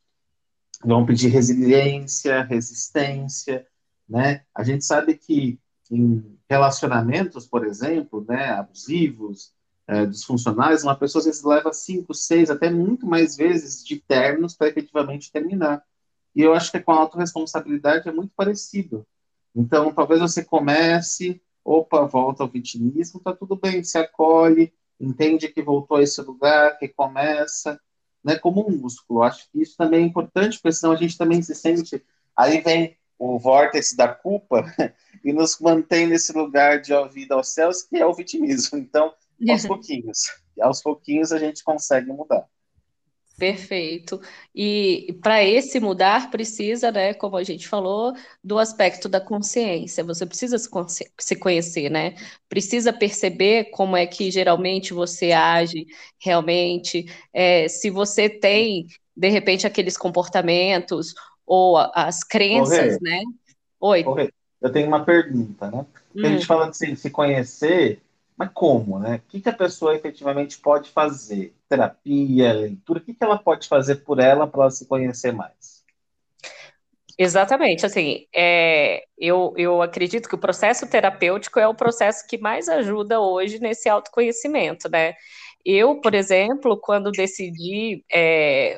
Vão 0.84 1.06
pedir 1.06 1.28
resiliência, 1.28 2.42
resistência, 2.42 3.68
né? 4.10 4.44
A 4.56 4.64
gente 4.64 4.84
sabe 4.86 5.16
que 5.16 5.60
em 5.92 6.36
relacionamentos, 6.50 7.46
por 7.46 7.64
exemplo, 7.64 8.26
né, 8.28 8.50
abusivos, 8.50 9.54
é, 9.88 10.06
disfuncionais, 10.06 10.84
uma 10.84 10.96
pessoa 10.96 11.22
às 11.22 11.26
vezes 11.26 11.44
leva 11.44 11.72
cinco, 11.72 12.14
seis, 12.14 12.50
até 12.50 12.70
muito 12.70 13.06
mais 13.08 13.38
vezes 13.38 13.84
de 13.86 13.98
términos 14.00 14.54
para 14.56 14.68
efetivamente 14.68 15.32
terminar. 15.32 15.82
E 16.36 16.42
eu 16.42 16.54
acho 16.54 16.72
que 16.72 16.80
com 16.80 16.92
a 16.92 17.00
autorresponsabilidade 17.00 18.08
é 18.08 18.12
muito 18.12 18.34
parecido. 18.36 19.08
Então, 19.56 19.94
talvez 19.94 20.20
você 20.20 20.44
comece, 20.44 21.42
opa, 21.64 22.06
volta 22.06 22.44
ao 22.44 22.50
vitimismo, 22.50 23.20
tá 23.20 23.34
tudo 23.34 23.56
bem, 23.56 23.84
se 23.84 23.98
acolhe, 23.98 24.74
entende 25.00 25.48
que 25.48 25.64
voltou 25.64 25.98
a 25.98 26.04
esse 26.04 26.22
lugar, 26.22 26.78
que 26.78 26.88
começa, 26.90 27.80
né, 28.24 28.38
como 28.38 28.68
um 28.68 28.78
músculo. 28.78 29.24
Acho 29.24 29.50
que 29.50 29.62
isso 29.62 29.76
também 29.78 30.04
é 30.04 30.06
importante, 30.06 30.60
porque 30.60 30.76
senão 30.76 30.94
a 30.94 30.98
gente 30.98 31.18
também 31.18 31.42
se 31.42 31.56
sente. 31.56 32.04
Aí 32.36 32.62
vem 32.62 32.98
o 33.18 33.40
vórtice 33.40 33.96
da 33.96 34.08
culpa 34.08 34.66
e 35.24 35.34
nos 35.34 35.60
mantém 35.60 36.08
nesse 36.08 36.34
lugar 36.34 36.82
de 36.82 36.94
vida 37.10 37.36
aos 37.36 37.48
céus, 37.48 37.82
que 37.82 37.98
é 37.98 38.06
o 38.06 38.14
vitimismo. 38.14 38.78
Então, 38.78 39.14
aos 39.50 39.66
pouquinhos. 39.66 40.20
E 40.56 40.62
aos 40.62 40.82
pouquinhos 40.82 41.32
a 41.32 41.38
gente 41.38 41.64
consegue 41.64 42.12
mudar. 42.12 42.48
Perfeito. 43.38 44.20
E 44.54 45.16
para 45.22 45.44
esse 45.44 45.80
mudar 45.80 46.32
precisa, 46.32 46.92
né, 46.92 47.14
como 47.14 47.38
a 47.38 47.44
gente 47.44 47.68
falou, 47.68 48.14
do 48.44 48.58
aspecto 48.58 49.08
da 49.08 49.22
consciência. 49.22 50.04
Você 50.04 50.26
precisa 50.26 50.58
se 51.20 51.36
conhecer, 51.36 51.90
né? 51.92 52.16
Precisa 52.50 52.92
perceber 52.92 53.66
como 53.66 53.96
é 53.96 54.08
que 54.08 54.32
geralmente 54.32 54.92
você 54.92 55.32
age 55.34 55.86
realmente, 56.20 57.06
é, 57.32 57.68
se 57.68 57.92
você 57.92 58.28
tem 58.28 58.88
de 59.16 59.30
repente 59.30 59.68
aqueles 59.68 59.96
comportamentos 59.98 61.14
ou 61.46 61.78
as 61.78 62.24
crenças, 62.24 63.00
né? 63.00 63.22
Oi. 63.80 64.04
Eu 64.60 64.72
tenho 64.72 64.88
uma 64.88 65.06
pergunta, 65.06 65.70
né? 65.70 65.86
Hum. 66.16 66.26
A 66.26 66.30
gente 66.30 66.44
hum. 66.44 66.48
fala 66.48 66.70
assim, 66.70 66.96
se 66.96 67.12
conhecer, 67.12 68.02
mas 68.38 68.52
como, 68.54 69.00
né? 69.00 69.16
O 69.16 69.30
que, 69.30 69.42
que 69.42 69.50
a 69.50 69.54
pessoa 69.54 69.96
efetivamente 69.96 70.60
pode 70.60 70.92
fazer? 70.92 71.56
Terapia, 71.68 72.54
leitura, 72.54 73.00
o 73.00 73.02
que, 73.02 73.14
que 73.14 73.24
ela 73.24 73.38
pode 73.38 73.68
fazer 73.68 73.98
por 73.98 74.20
ela 74.20 74.46
para 74.46 74.62
ela 74.62 74.72
se 74.72 74.86
conhecer 74.86 75.34
mais? 75.34 75.84
Exatamente, 77.18 77.84
assim, 77.84 78.28
é, 78.34 79.04
eu, 79.18 79.52
eu 79.58 79.82
acredito 79.82 80.30
que 80.30 80.36
o 80.36 80.40
processo 80.40 80.88
terapêutico 80.88 81.60
é 81.60 81.68
o 81.68 81.74
processo 81.74 82.28
que 82.28 82.38
mais 82.38 82.70
ajuda 82.70 83.20
hoje 83.20 83.60
nesse 83.60 83.90
autoconhecimento, 83.90 84.88
né? 84.88 85.16
Eu, 85.66 86.00
por 86.00 86.14
exemplo, 86.14 86.80
quando 86.80 87.12
decidi 87.12 88.06
é, 88.14 88.78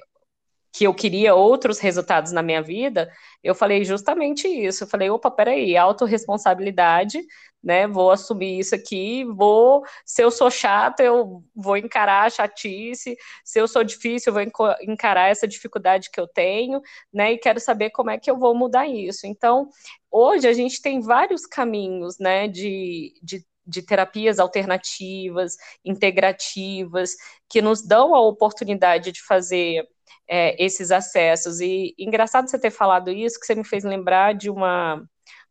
que 0.71 0.85
eu 0.85 0.93
queria 0.93 1.35
outros 1.35 1.79
resultados 1.79 2.31
na 2.31 2.41
minha 2.41 2.61
vida, 2.61 3.11
eu 3.43 3.53
falei 3.53 3.83
justamente 3.83 4.47
isso. 4.47 4.83
Eu 4.83 4.87
falei, 4.87 5.09
opa, 5.09 5.29
peraí, 5.29 5.75
autorresponsabilidade, 5.75 7.19
né? 7.63 7.87
Vou 7.87 8.11
assumir 8.11 8.59
isso 8.59 8.75
aqui, 8.75 9.23
vou. 9.25 9.83
Se 10.05 10.23
eu 10.23 10.31
sou 10.31 10.49
chata, 10.49 11.03
eu 11.03 11.43
vou 11.55 11.77
encarar 11.77 12.25
a 12.25 12.29
chatice. 12.29 13.17
Se 13.43 13.59
eu 13.59 13.67
sou 13.67 13.83
difícil, 13.83 14.31
eu 14.31 14.33
vou 14.33 14.73
encarar 14.81 15.29
essa 15.29 15.47
dificuldade 15.47 16.09
que 16.11 16.19
eu 16.19 16.27
tenho, 16.27 16.81
né? 17.13 17.33
E 17.33 17.37
quero 17.37 17.59
saber 17.59 17.89
como 17.91 18.09
é 18.09 18.17
que 18.17 18.29
eu 18.29 18.37
vou 18.37 18.55
mudar 18.55 18.87
isso. 18.87 19.27
Então, 19.27 19.69
hoje 20.11 20.47
a 20.47 20.53
gente 20.53 20.81
tem 20.81 21.01
vários 21.01 21.45
caminhos, 21.45 22.17
né? 22.19 22.47
De, 22.47 23.13
de 23.21 23.45
de 23.69 23.83
terapias 23.83 24.39
alternativas, 24.39 25.55
integrativas, 25.85 27.15
que 27.47 27.61
nos 27.61 27.83
dão 27.83 28.15
a 28.15 28.19
oportunidade 28.19 29.11
de 29.11 29.21
fazer 29.23 29.87
é, 30.27 30.61
esses 30.63 30.91
acessos. 30.91 31.59
E 31.59 31.93
engraçado 31.97 32.49
você 32.49 32.57
ter 32.59 32.71
falado 32.71 33.11
isso, 33.11 33.39
que 33.39 33.45
você 33.45 33.55
me 33.55 33.63
fez 33.63 33.83
lembrar 33.83 34.33
de 34.33 34.49
uma 34.49 35.03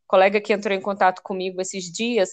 colega 0.09 0.41
que 0.41 0.53
entrou 0.53 0.75
em 0.75 0.81
contato 0.81 1.23
comigo 1.23 1.61
esses 1.61 1.85
dias, 1.85 2.31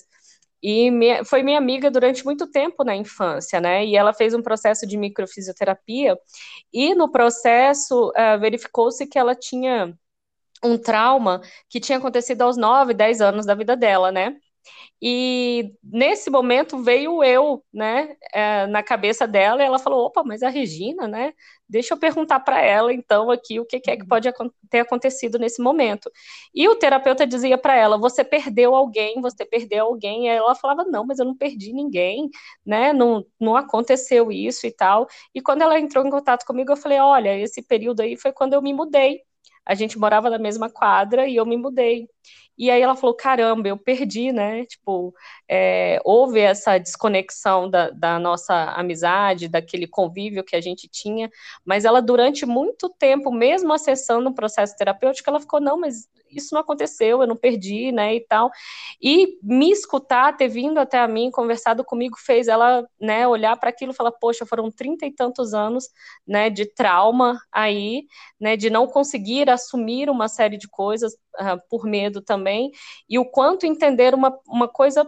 e 0.64 0.90
foi 1.26 1.44
minha 1.44 1.60
amiga 1.60 1.92
durante 1.92 2.26
muito 2.26 2.50
tempo 2.50 2.84
na 2.84 2.96
infância, 2.96 3.62
né? 3.62 3.86
E 3.86 3.96
ela 3.96 4.14
fez 4.14 4.34
um 4.34 4.42
processo 4.42 4.88
de 4.88 4.98
microfisioterapia, 4.98 6.18
e 6.74 6.96
no 6.96 7.12
processo 7.12 8.10
uh, 8.10 8.40
verificou-se 8.40 9.06
que 9.06 9.20
ela 9.20 9.36
tinha 9.36 9.96
um 10.64 10.78
trauma 10.78 11.42
que 11.70 11.80
tinha 11.80 11.98
acontecido 12.00 12.42
aos 12.42 12.58
9, 12.58 12.94
10 12.94 13.22
anos 13.22 13.46
da 13.46 13.54
vida 13.56 13.76
dela, 13.78 14.12
né? 14.12 14.36
E 15.02 15.74
nesse 15.84 16.30
momento 16.30 16.82
veio 16.82 17.24
eu, 17.24 17.64
né, 17.74 18.16
é, 18.34 18.66
na 18.68 18.82
cabeça 18.82 19.28
dela, 19.28 19.62
e 19.62 19.66
ela 19.66 19.80
falou: 19.80 20.06
opa, 20.06 20.24
mas 20.24 20.42
a 20.44 20.50
Regina, 20.50 21.08
né? 21.08 21.34
Deixa 21.68 21.94
eu 21.94 21.98
perguntar 21.98 22.40
para 22.42 22.62
ela, 22.62 22.94
então, 22.94 23.32
aqui 23.32 23.60
o 23.60 23.66
que, 23.66 23.78
é 23.78 23.80
que 23.80 24.04
uhum. 24.04 24.08
pode 24.08 24.32
ter 24.70 24.80
acontecido 24.82 25.40
nesse 25.40 25.62
momento. 25.62 26.12
E 26.54 26.68
o 26.68 26.76
terapeuta 26.76 27.26
dizia 27.28 27.58
para 27.58 27.76
ela: 27.76 27.98
você 27.98 28.24
perdeu 28.24 28.76
alguém, 28.76 29.20
você 29.22 29.46
perdeu 29.46 29.86
alguém. 29.86 30.26
E 30.26 30.28
ela 30.30 30.56
falava: 30.56 30.84
não, 30.86 31.06
mas 31.06 31.20
eu 31.20 31.26
não 31.26 31.36
perdi 31.36 31.74
ninguém, 31.74 32.30
né? 32.66 32.94
Não, 32.94 33.26
não 33.40 33.56
aconteceu 33.56 34.32
isso 34.32 34.66
e 34.68 34.72
tal. 34.72 35.08
E 35.34 35.42
quando 35.42 35.62
ela 35.64 35.80
entrou 35.80 36.06
em 36.06 36.10
contato 36.12 36.46
comigo, 36.46 36.72
eu 36.72 36.78
falei: 36.78 37.00
olha, 37.00 37.38
esse 37.38 37.62
período 37.62 38.02
aí 38.02 38.18
foi 38.18 38.32
quando 38.32 38.54
eu 38.54 38.62
me 38.62 38.74
mudei. 38.74 39.22
A 39.66 39.74
gente 39.76 39.98
morava 39.98 40.30
na 40.30 40.38
mesma 40.38 40.70
quadra 40.70 41.28
e 41.28 41.36
eu 41.36 41.46
me 41.46 41.58
mudei. 41.58 42.08
E 42.58 42.72
aí 42.72 42.82
ela 42.82 42.96
falou: 42.96 43.16
caramba, 43.16 43.68
eu 43.68 43.78
perdi, 43.78 44.32
né? 44.32 44.66
Tipo, 44.66 45.14
é, 45.50 46.00
houve 46.06 46.40
essa 46.40 46.78
desconexão 46.78 47.70
da, 47.70 47.90
da, 47.90 48.20
nossa 48.20 48.54
amizade, 48.72 49.48
daquele 49.50 49.88
convívio 49.88 50.44
que 50.44 50.56
a 50.56 50.62
gente 50.62 50.88
tinha, 50.88 51.30
mas 51.66 51.86
ela, 51.86 52.02
durante 52.02 52.46
muito 52.46 52.90
tempo, 52.90 53.32
mesmo 53.32 53.74
acessando 53.74 54.30
o 54.30 54.36
processo 54.36 54.76
terapêutico, 54.78 55.30
ela 55.30 55.40
ficou: 55.40 55.60
não, 55.60 55.78
mas 55.80 56.08
isso 56.36 56.54
não 56.54 56.62
aconteceu, 56.62 57.22
eu 57.22 57.28
não 57.28 57.36
perdi, 57.36 57.92
né, 57.92 58.16
e 58.16 58.22
tal. 58.22 58.52
E 59.02 59.38
me 59.42 59.72
escutar, 59.72 60.36
ter 60.36 60.48
vindo 60.48 60.78
até 60.80 61.00
a 61.00 61.08
mim, 61.08 61.32
conversado 61.32 61.84
comigo, 61.84 62.18
fez 62.18 62.48
ela, 62.48 62.88
né, 63.00 63.28
olhar 63.28 63.58
para 63.58 63.70
aquilo 63.70 63.92
e 63.92 63.96
falar, 63.96 64.12
poxa, 64.12 64.46
foram 64.46 64.72
trinta 64.72 65.06
e 65.06 65.12
tantos 65.12 65.54
anos, 65.54 65.90
né, 66.28 66.50
de 66.50 66.66
trauma 66.66 67.40
aí, 67.52 68.06
né, 68.40 68.56
de 68.56 68.70
não 68.70 68.88
conseguir 68.88 69.50
assumir 69.50 70.10
uma 70.10 70.28
série 70.28 70.58
de 70.58 70.68
coisas 70.68 71.14
uh, 71.14 71.60
por 71.70 71.86
medo 71.86 72.22
também, 72.22 72.72
e 73.10 73.20
o 73.20 73.26
quanto 73.26 73.66
entender 73.66 74.14
uma, 74.14 74.38
uma 74.48 74.68
coisa 74.68 75.06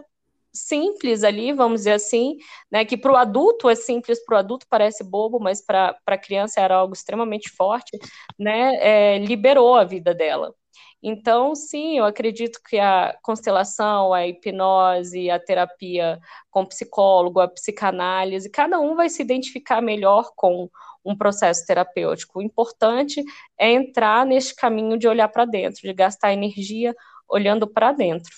simples 0.52 1.22
ali, 1.24 1.52
vamos 1.52 1.80
dizer 1.80 1.92
assim, 1.92 2.36
né, 2.70 2.84
que 2.84 2.96
para 2.96 3.12
o 3.12 3.16
adulto 3.16 3.68
é 3.68 3.74
simples, 3.74 4.24
para 4.24 4.36
o 4.36 4.38
adulto 4.38 4.66
parece 4.68 5.04
bobo, 5.04 5.38
mas 5.38 5.64
para 5.64 5.96
a 6.06 6.18
criança 6.18 6.60
era 6.60 6.76
algo 6.76 6.94
extremamente 6.94 7.50
forte, 7.50 7.98
né, 8.38 8.76
é, 8.80 9.18
liberou 9.18 9.76
a 9.76 9.84
vida 9.84 10.14
dela. 10.14 10.54
Então, 11.02 11.54
sim, 11.54 11.98
eu 11.98 12.04
acredito 12.04 12.60
que 12.68 12.78
a 12.78 13.16
constelação, 13.22 14.12
a 14.12 14.26
hipnose, 14.26 15.30
a 15.30 15.38
terapia 15.38 16.18
com 16.50 16.66
psicólogo, 16.66 17.38
a 17.38 17.48
psicanálise, 17.48 18.50
cada 18.50 18.80
um 18.80 18.96
vai 18.96 19.08
se 19.08 19.22
identificar 19.22 19.80
melhor 19.80 20.32
com 20.34 20.68
um 21.04 21.16
processo 21.16 21.64
terapêutico. 21.64 22.40
O 22.40 22.42
importante 22.42 23.22
é 23.56 23.70
entrar 23.70 24.26
neste 24.26 24.54
caminho 24.56 24.98
de 24.98 25.06
olhar 25.06 25.28
para 25.28 25.44
dentro, 25.44 25.82
de 25.82 25.92
gastar 25.92 26.32
energia 26.32 26.94
olhando 27.28 27.66
para 27.66 27.92
dentro. 27.92 28.34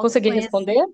Consegui 0.00 0.30
responder? 0.30 0.84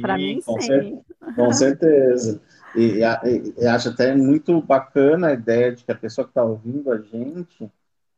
Para 0.00 0.18
mim, 0.18 0.40
com 0.42 0.60
sim. 0.60 0.66
Cer 0.66 1.04
com 1.34 1.52
certeza. 1.52 2.42
E, 2.74 3.00
e, 3.00 3.54
e, 3.62 3.66
acho 3.66 3.90
até 3.90 4.14
muito 4.14 4.60
bacana 4.60 5.28
a 5.28 5.32
ideia 5.32 5.72
de 5.72 5.84
que 5.84 5.92
a 5.92 5.96
pessoa 5.96 6.24
que 6.24 6.30
está 6.30 6.42
ouvindo 6.42 6.90
a 6.90 6.98
gente, 7.00 7.70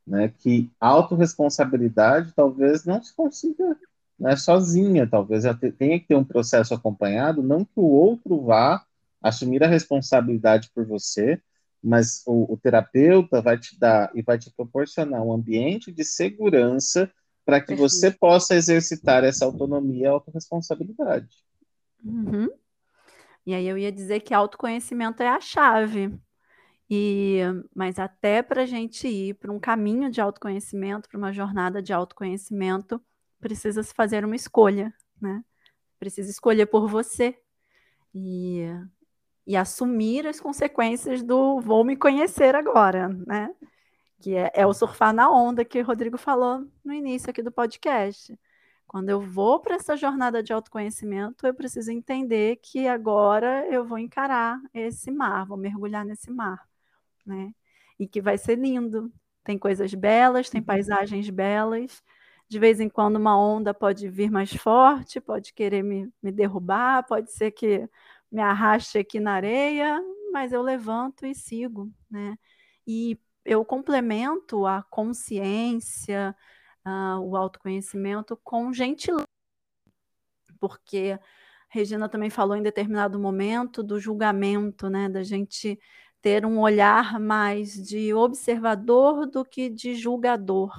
né, 0.06 0.32
que 0.38 0.70
autorresponsabilidade 0.80 2.32
talvez 2.34 2.84
não 2.84 3.02
se 3.02 3.14
consiga 3.14 3.76
né, 4.18 4.34
sozinha, 4.36 5.06
talvez 5.06 5.44
ela 5.44 5.56
tenha 5.56 6.00
que 6.00 6.06
ter 6.06 6.14
um 6.14 6.24
processo 6.24 6.72
acompanhado, 6.72 7.42
não 7.42 7.64
que 7.64 7.72
o 7.76 7.84
outro 7.84 8.42
vá 8.42 8.84
assumir 9.22 9.62
a 9.62 9.68
responsabilidade 9.68 10.70
por 10.74 10.86
você, 10.86 11.40
mas 11.82 12.22
o, 12.26 12.54
o 12.54 12.56
terapeuta 12.56 13.42
vai 13.42 13.58
te 13.58 13.78
dar 13.78 14.10
e 14.14 14.22
vai 14.22 14.38
te 14.38 14.50
proporcionar 14.50 15.22
um 15.22 15.32
ambiente 15.32 15.92
de 15.92 16.04
segurança 16.04 17.10
para 17.44 17.60
que 17.60 17.74
você 17.74 18.10
possa 18.10 18.56
exercitar 18.56 19.22
essa 19.22 19.44
autonomia 19.44 20.04
e 20.04 20.06
autorresponsabilidade. 20.06 21.28
Uhum. 22.04 22.48
E 23.46 23.54
aí 23.54 23.66
eu 23.66 23.78
ia 23.78 23.92
dizer 23.92 24.20
que 24.20 24.34
autoconhecimento 24.34 25.22
é 25.22 25.28
a 25.28 25.40
chave. 25.40 26.12
E, 26.90 27.40
mas 27.74 27.98
até 27.98 28.42
para 28.42 28.62
a 28.62 28.66
gente 28.66 29.08
ir 29.08 29.34
para 29.34 29.52
um 29.52 29.58
caminho 29.58 30.10
de 30.10 30.20
autoconhecimento, 30.20 31.08
para 31.08 31.18
uma 31.18 31.32
jornada 31.32 31.80
de 31.82 31.92
autoconhecimento, 31.92 33.00
precisa 33.40 33.82
se 33.82 33.94
fazer 33.94 34.24
uma 34.24 34.36
escolha, 34.36 34.92
né? 35.20 35.44
Precisa 35.98 36.30
escolher 36.30 36.66
por 36.66 36.88
você 36.88 37.38
e, 38.14 38.66
e 39.46 39.56
assumir 39.56 40.26
as 40.26 40.40
consequências 40.40 41.22
do 41.22 41.60
vou 41.60 41.84
me 41.84 41.96
conhecer 41.96 42.54
agora, 42.54 43.08
né? 43.08 43.54
que 44.20 44.34
é, 44.34 44.50
é 44.54 44.66
o 44.66 44.72
surfar 44.72 45.12
na 45.12 45.30
onda 45.30 45.64
que 45.64 45.80
o 45.80 45.84
Rodrigo 45.84 46.18
falou 46.18 46.66
no 46.84 46.92
início 46.92 47.30
aqui 47.30 47.42
do 47.42 47.52
podcast. 47.52 48.38
Quando 48.86 49.08
eu 49.10 49.20
vou 49.20 49.60
para 49.60 49.74
essa 49.74 49.96
jornada 49.96 50.42
de 50.42 50.52
autoconhecimento, 50.52 51.46
eu 51.46 51.54
preciso 51.54 51.90
entender 51.90 52.56
que 52.56 52.86
agora 52.86 53.66
eu 53.68 53.84
vou 53.84 53.98
encarar 53.98 54.60
esse 54.72 55.10
mar, 55.10 55.44
vou 55.44 55.56
mergulhar 55.56 56.04
nesse 56.04 56.30
mar, 56.30 56.66
né? 57.24 57.52
E 57.98 58.06
que 58.06 58.20
vai 58.20 58.38
ser 58.38 58.56
lindo. 58.56 59.12
Tem 59.42 59.58
coisas 59.58 59.92
belas, 59.94 60.48
tem 60.50 60.60
uhum. 60.60 60.66
paisagens 60.66 61.28
belas. 61.30 62.02
De 62.48 62.58
vez 62.58 62.80
em 62.80 62.88
quando 62.88 63.16
uma 63.16 63.38
onda 63.38 63.74
pode 63.74 64.08
vir 64.08 64.30
mais 64.30 64.54
forte, 64.54 65.20
pode 65.20 65.52
querer 65.52 65.82
me, 65.82 66.12
me 66.22 66.30
derrubar, 66.30 67.04
pode 67.06 67.32
ser 67.32 67.50
que 67.50 67.88
me 68.30 68.40
arraste 68.40 68.98
aqui 68.98 69.18
na 69.18 69.32
areia, 69.32 70.00
mas 70.32 70.52
eu 70.52 70.62
levanto 70.62 71.26
e 71.26 71.34
sigo, 71.34 71.90
né? 72.10 72.38
E 72.86 73.18
eu 73.44 73.64
complemento 73.64 74.66
a 74.66 74.82
consciência, 74.84 76.36
uh, 76.86 77.20
o 77.20 77.36
autoconhecimento 77.36 78.38
com 78.42 78.72
gentileza, 78.72 79.26
porque 80.60 81.18
Regina 81.68 82.08
também 82.08 82.30
falou 82.30 82.56
em 82.56 82.62
determinado 82.62 83.18
momento 83.18 83.82
do 83.82 83.98
julgamento, 83.98 84.88
né, 84.88 85.08
da 85.08 85.22
gente 85.22 85.78
ter 86.22 86.46
um 86.46 86.60
olhar 86.60 87.20
mais 87.20 87.74
de 87.74 88.14
observador 88.14 89.26
do 89.26 89.44
que 89.44 89.68
de 89.68 89.94
julgador. 89.94 90.72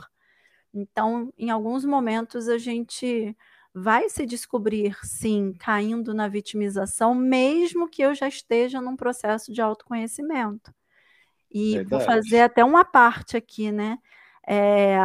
Então, 0.73 1.31
em 1.37 1.49
alguns 1.49 1.85
momentos 1.85 2.47
a 2.47 2.57
gente 2.57 3.35
vai 3.73 4.09
se 4.09 4.25
descobrir, 4.25 4.97
sim, 5.03 5.53
caindo 5.53 6.13
na 6.13 6.27
vitimização, 6.27 7.13
mesmo 7.13 7.87
que 7.87 8.01
eu 8.01 8.15
já 8.15 8.27
esteja 8.27 8.81
num 8.81 8.95
processo 8.95 9.53
de 9.53 9.61
autoconhecimento. 9.61 10.73
E 11.51 11.75
Verdade. 11.75 11.89
vou 11.89 11.99
fazer 11.99 12.41
até 12.41 12.63
uma 12.63 12.83
parte 12.83 13.37
aqui, 13.37 13.71
né? 13.71 13.99
É, 14.47 14.97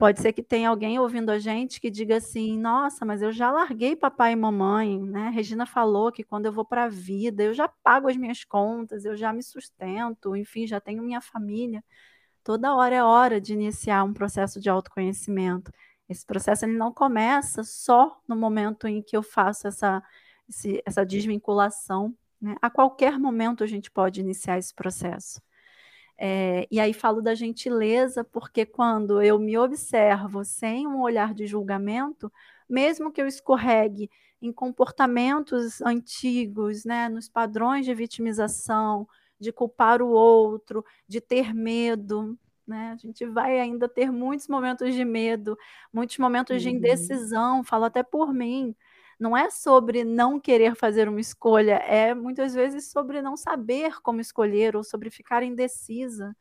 pode 0.00 0.18
ser 0.18 0.32
que 0.32 0.42
tenha 0.42 0.70
alguém 0.70 0.98
ouvindo 0.98 1.28
a 1.28 1.38
gente 1.38 1.78
que 1.78 1.90
diga 1.90 2.16
assim: 2.16 2.58
nossa, 2.58 3.04
mas 3.04 3.20
eu 3.20 3.30
já 3.30 3.50
larguei 3.50 3.94
papai 3.94 4.32
e 4.32 4.36
mamãe, 4.36 4.98
né? 4.98 5.28
Regina 5.28 5.66
falou 5.66 6.10
que 6.10 6.24
quando 6.24 6.46
eu 6.46 6.52
vou 6.52 6.64
para 6.64 6.84
a 6.84 6.88
vida, 6.88 7.42
eu 7.42 7.52
já 7.52 7.68
pago 7.68 8.08
as 8.08 8.16
minhas 8.16 8.42
contas, 8.42 9.04
eu 9.04 9.14
já 9.14 9.30
me 9.30 9.42
sustento, 9.42 10.34
enfim, 10.34 10.66
já 10.66 10.80
tenho 10.80 11.02
minha 11.02 11.20
família. 11.20 11.84
Toda 12.42 12.74
hora 12.74 12.94
é 12.96 13.04
hora 13.04 13.38
de 13.38 13.52
iniciar 13.52 14.02
um 14.04 14.14
processo 14.14 14.58
de 14.58 14.70
autoconhecimento. 14.70 15.70
Esse 16.08 16.24
processo 16.24 16.64
ele 16.64 16.78
não 16.78 16.92
começa 16.92 17.62
só 17.62 18.20
no 18.26 18.34
momento 18.34 18.88
em 18.88 19.02
que 19.02 19.14
eu 19.16 19.22
faço 19.22 19.68
essa, 19.68 20.02
esse, 20.48 20.82
essa 20.86 21.04
desvinculação. 21.04 22.16
Né? 22.40 22.56
A 22.62 22.70
qualquer 22.70 23.18
momento 23.18 23.62
a 23.62 23.66
gente 23.66 23.90
pode 23.90 24.20
iniciar 24.20 24.58
esse 24.58 24.74
processo. 24.74 25.42
É, 26.22 26.68
e 26.70 26.78
aí 26.78 26.92
falo 26.92 27.22
da 27.22 27.34
gentileza, 27.34 28.22
porque 28.22 28.66
quando 28.66 29.22
eu 29.22 29.38
me 29.38 29.56
observo 29.56 30.44
sem 30.44 30.86
um 30.86 31.00
olhar 31.00 31.32
de 31.32 31.46
julgamento, 31.46 32.30
mesmo 32.68 33.10
que 33.10 33.22
eu 33.22 33.26
escorregue 33.26 34.10
em 34.42 34.52
comportamentos 34.52 35.80
antigos, 35.80 36.84
né, 36.84 37.08
nos 37.08 37.26
padrões 37.26 37.86
de 37.86 37.94
vitimização, 37.94 39.08
de 39.38 39.50
culpar 39.50 40.02
o 40.02 40.10
outro, 40.10 40.84
de 41.08 41.22
ter 41.22 41.54
medo, 41.54 42.38
né? 42.66 42.92
A 42.92 42.96
gente 42.96 43.24
vai 43.24 43.58
ainda 43.58 43.88
ter 43.88 44.12
muitos 44.12 44.46
momentos 44.46 44.94
de 44.94 45.04
medo, 45.06 45.56
muitos 45.90 46.18
momentos 46.18 46.56
uhum. 46.56 46.62
de 46.62 46.68
indecisão, 46.68 47.64
falo 47.64 47.86
até 47.86 48.02
por 48.02 48.34
mim 48.34 48.76
não 49.20 49.36
é 49.36 49.50
sobre 49.50 50.02
não 50.02 50.40
querer 50.40 50.74
fazer 50.74 51.06
uma 51.06 51.20
escolha, 51.20 51.74
é 51.74 52.14
muitas 52.14 52.54
vezes 52.54 52.90
sobre 52.90 53.20
não 53.20 53.36
saber 53.36 54.00
como 54.00 54.18
escolher 54.18 54.74
ou 54.74 54.82
sobre 54.82 55.10
ficar 55.10 55.42
indecisa. 55.42 56.34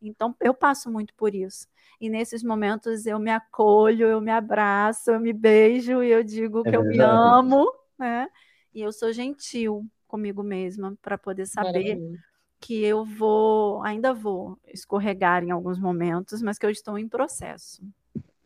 Então, 0.00 0.34
eu 0.40 0.54
passo 0.54 0.90
muito 0.90 1.12
por 1.14 1.34
isso. 1.34 1.66
E 2.00 2.08
nesses 2.08 2.44
momentos 2.44 3.04
eu 3.04 3.18
me 3.18 3.32
acolho, 3.32 4.06
eu 4.06 4.20
me 4.20 4.30
abraço, 4.30 5.10
eu 5.10 5.18
me 5.18 5.32
beijo 5.32 6.04
e 6.04 6.10
eu 6.10 6.22
digo 6.22 6.60
é 6.60 6.70
que 6.70 6.70
verdade. 6.70 6.88
eu 6.88 6.96
me 6.96 7.00
amo, 7.00 7.72
né? 7.98 8.28
E 8.72 8.80
eu 8.80 8.92
sou 8.92 9.12
gentil 9.12 9.84
comigo 10.06 10.42
mesma 10.42 10.96
para 11.02 11.18
poder 11.18 11.46
saber 11.46 11.96
Maravilha. 11.96 12.18
que 12.60 12.82
eu 12.84 13.04
vou, 13.04 13.82
ainda 13.82 14.14
vou 14.14 14.56
escorregar 14.68 15.42
em 15.42 15.50
alguns 15.50 15.80
momentos, 15.80 16.40
mas 16.40 16.58
que 16.58 16.64
eu 16.64 16.70
estou 16.70 16.96
em 16.96 17.08
processo. 17.08 17.82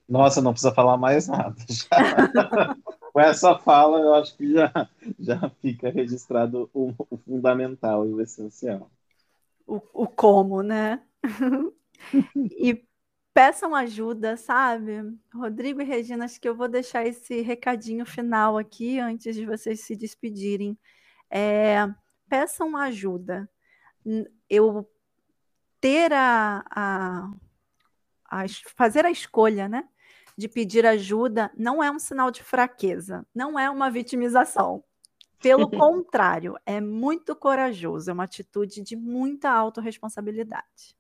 Nossa, 0.09 0.40
não 0.40 0.53
precisa 0.53 0.75
falar 0.75 0.97
mais 0.97 1.29
nada. 1.29 1.55
Com 3.14 3.20
essa 3.20 3.57
fala, 3.57 4.00
eu 4.00 4.12
acho 4.12 4.37
que 4.37 4.53
já, 4.53 4.72
já 5.20 5.48
fica 5.62 5.88
registrado 5.88 6.68
o, 6.74 6.92
o 7.09 7.16
fundamental 7.16 8.05
e 8.09 8.12
o 8.12 8.20
essencial. 8.20 8.90
O, 9.64 9.81
o 9.94 10.09
como, 10.09 10.64
né? 10.64 11.00
e 12.59 12.85
peçam 13.33 13.72
ajuda, 13.72 14.37
sabe? 14.37 15.16
Rodrigo 15.33 15.81
e 15.81 15.85
Regina, 15.85 16.24
acho 16.24 16.40
que 16.40 16.48
eu 16.48 16.57
vou 16.57 16.66
deixar 16.66 17.07
esse 17.07 17.40
recadinho 17.40 18.05
final 18.05 18.59
aqui 18.59 18.98
antes 18.98 19.37
de 19.37 19.46
vocês 19.46 19.79
se 19.83 19.94
despedirem. 19.94 20.77
É, 21.31 21.87
peçam 22.29 22.77
ajuda. 22.77 23.48
Eu 24.50 24.90
ter 25.81 26.12
a, 26.12 26.64
a, 26.68 27.31
a, 28.29 28.44
fazer 28.74 29.07
a 29.07 29.11
escolha, 29.12 29.68
né? 29.68 29.88
De 30.37 30.49
pedir 30.49 30.85
ajuda 30.87 31.51
não 31.57 31.83
é 31.83 31.90
um 31.90 31.99
sinal 31.99 32.31
de 32.31 32.42
fraqueza, 32.42 33.25
não 33.35 33.59
é 33.59 33.70
uma 33.70 33.90
vitimização. 33.90 34.83
Pelo 35.40 35.68
contrário, 35.70 36.57
é 36.64 36.81
muito 36.81 37.37
corajoso, 37.37 38.11
é 38.11 38.12
uma 38.12 38.25
atitude 38.25 38.81
de 38.81 38.97
muita 38.97 39.51
autorresponsabilidade. 39.51 40.97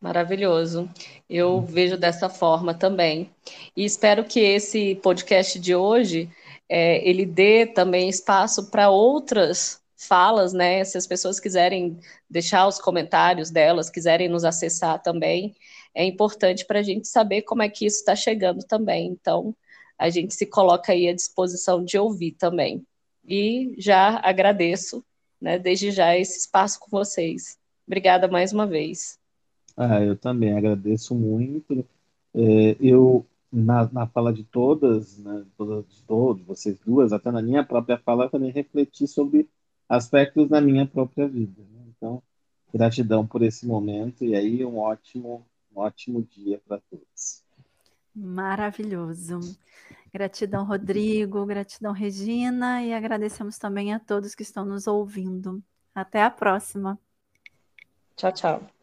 Maravilhoso. 0.00 0.90
Eu 1.30 1.62
vejo 1.62 1.96
dessa 1.96 2.28
forma 2.28 2.74
também. 2.74 3.30
E 3.76 3.84
espero 3.84 4.24
que 4.24 4.40
esse 4.40 4.96
podcast 4.96 5.60
de 5.60 5.76
hoje 5.76 6.28
é, 6.68 7.08
ele 7.08 7.24
dê 7.24 7.66
também 7.66 8.08
espaço 8.08 8.68
para 8.68 8.90
outras 8.90 9.80
falas, 9.94 10.52
né? 10.52 10.82
Se 10.84 10.98
as 10.98 11.06
pessoas 11.06 11.38
quiserem 11.38 12.00
deixar 12.28 12.66
os 12.66 12.80
comentários 12.80 13.50
delas, 13.50 13.90
quiserem 13.90 14.28
nos 14.28 14.44
acessar 14.44 15.00
também, 15.00 15.54
é 15.94 16.04
importante 16.04 16.64
para 16.64 16.80
a 16.80 16.82
gente 16.82 17.08
saber 17.08 17.42
como 17.42 17.62
é 17.62 17.68
que 17.68 17.86
isso 17.86 17.98
está 17.98 18.16
chegando 18.16 18.64
também. 18.64 19.08
Então, 19.08 19.54
a 19.98 20.08
gente 20.10 20.34
se 20.34 20.46
coloca 20.46 20.92
aí 20.92 21.08
à 21.08 21.14
disposição 21.14 21.84
de 21.84 21.98
ouvir 21.98 22.32
também. 22.32 22.84
E 23.24 23.74
já 23.78 24.20
agradeço, 24.22 25.04
né, 25.40 25.58
desde 25.58 25.90
já, 25.90 26.16
esse 26.16 26.38
espaço 26.38 26.80
com 26.80 26.90
vocês. 26.90 27.58
Obrigada 27.86 28.26
mais 28.26 28.52
uma 28.52 28.66
vez. 28.66 29.18
Ah, 29.76 30.00
eu 30.02 30.16
também 30.16 30.56
agradeço 30.56 31.14
muito. 31.14 31.86
É, 32.34 32.76
eu, 32.80 33.24
na, 33.52 33.88
na 33.92 34.06
fala 34.06 34.32
de 34.32 34.44
todas, 34.44 35.18
né, 35.18 35.44
todas, 35.56 35.84
todos, 36.06 36.44
vocês 36.44 36.76
duas, 36.84 37.12
até 37.12 37.30
na 37.30 37.42
minha 37.42 37.64
própria 37.64 37.98
fala, 37.98 38.28
também 38.28 38.50
refleti 38.50 39.06
sobre 39.06 39.48
aspectos 39.88 40.48
da 40.48 40.60
minha 40.60 40.86
própria 40.86 41.28
vida. 41.28 41.62
Né? 41.72 41.82
Então, 41.96 42.22
gratidão 42.72 43.26
por 43.26 43.42
esse 43.42 43.66
momento 43.66 44.24
e 44.24 44.34
aí 44.34 44.64
um 44.64 44.78
ótimo, 44.78 45.46
um 45.74 45.80
ótimo 45.80 46.22
dia 46.22 46.60
para 46.66 46.80
todos. 46.90 47.42
Maravilhoso. 48.14 49.40
Gratidão, 50.12 50.64
Rodrigo, 50.64 51.46
gratidão, 51.46 51.92
Regina, 51.92 52.82
e 52.82 52.92
agradecemos 52.92 53.56
também 53.56 53.94
a 53.94 53.98
todos 53.98 54.34
que 54.34 54.42
estão 54.42 54.64
nos 54.64 54.86
ouvindo. 54.86 55.62
Até 55.94 56.22
a 56.22 56.30
próxima. 56.30 56.98
Tchau, 58.16 58.32
tchau. 58.32 58.81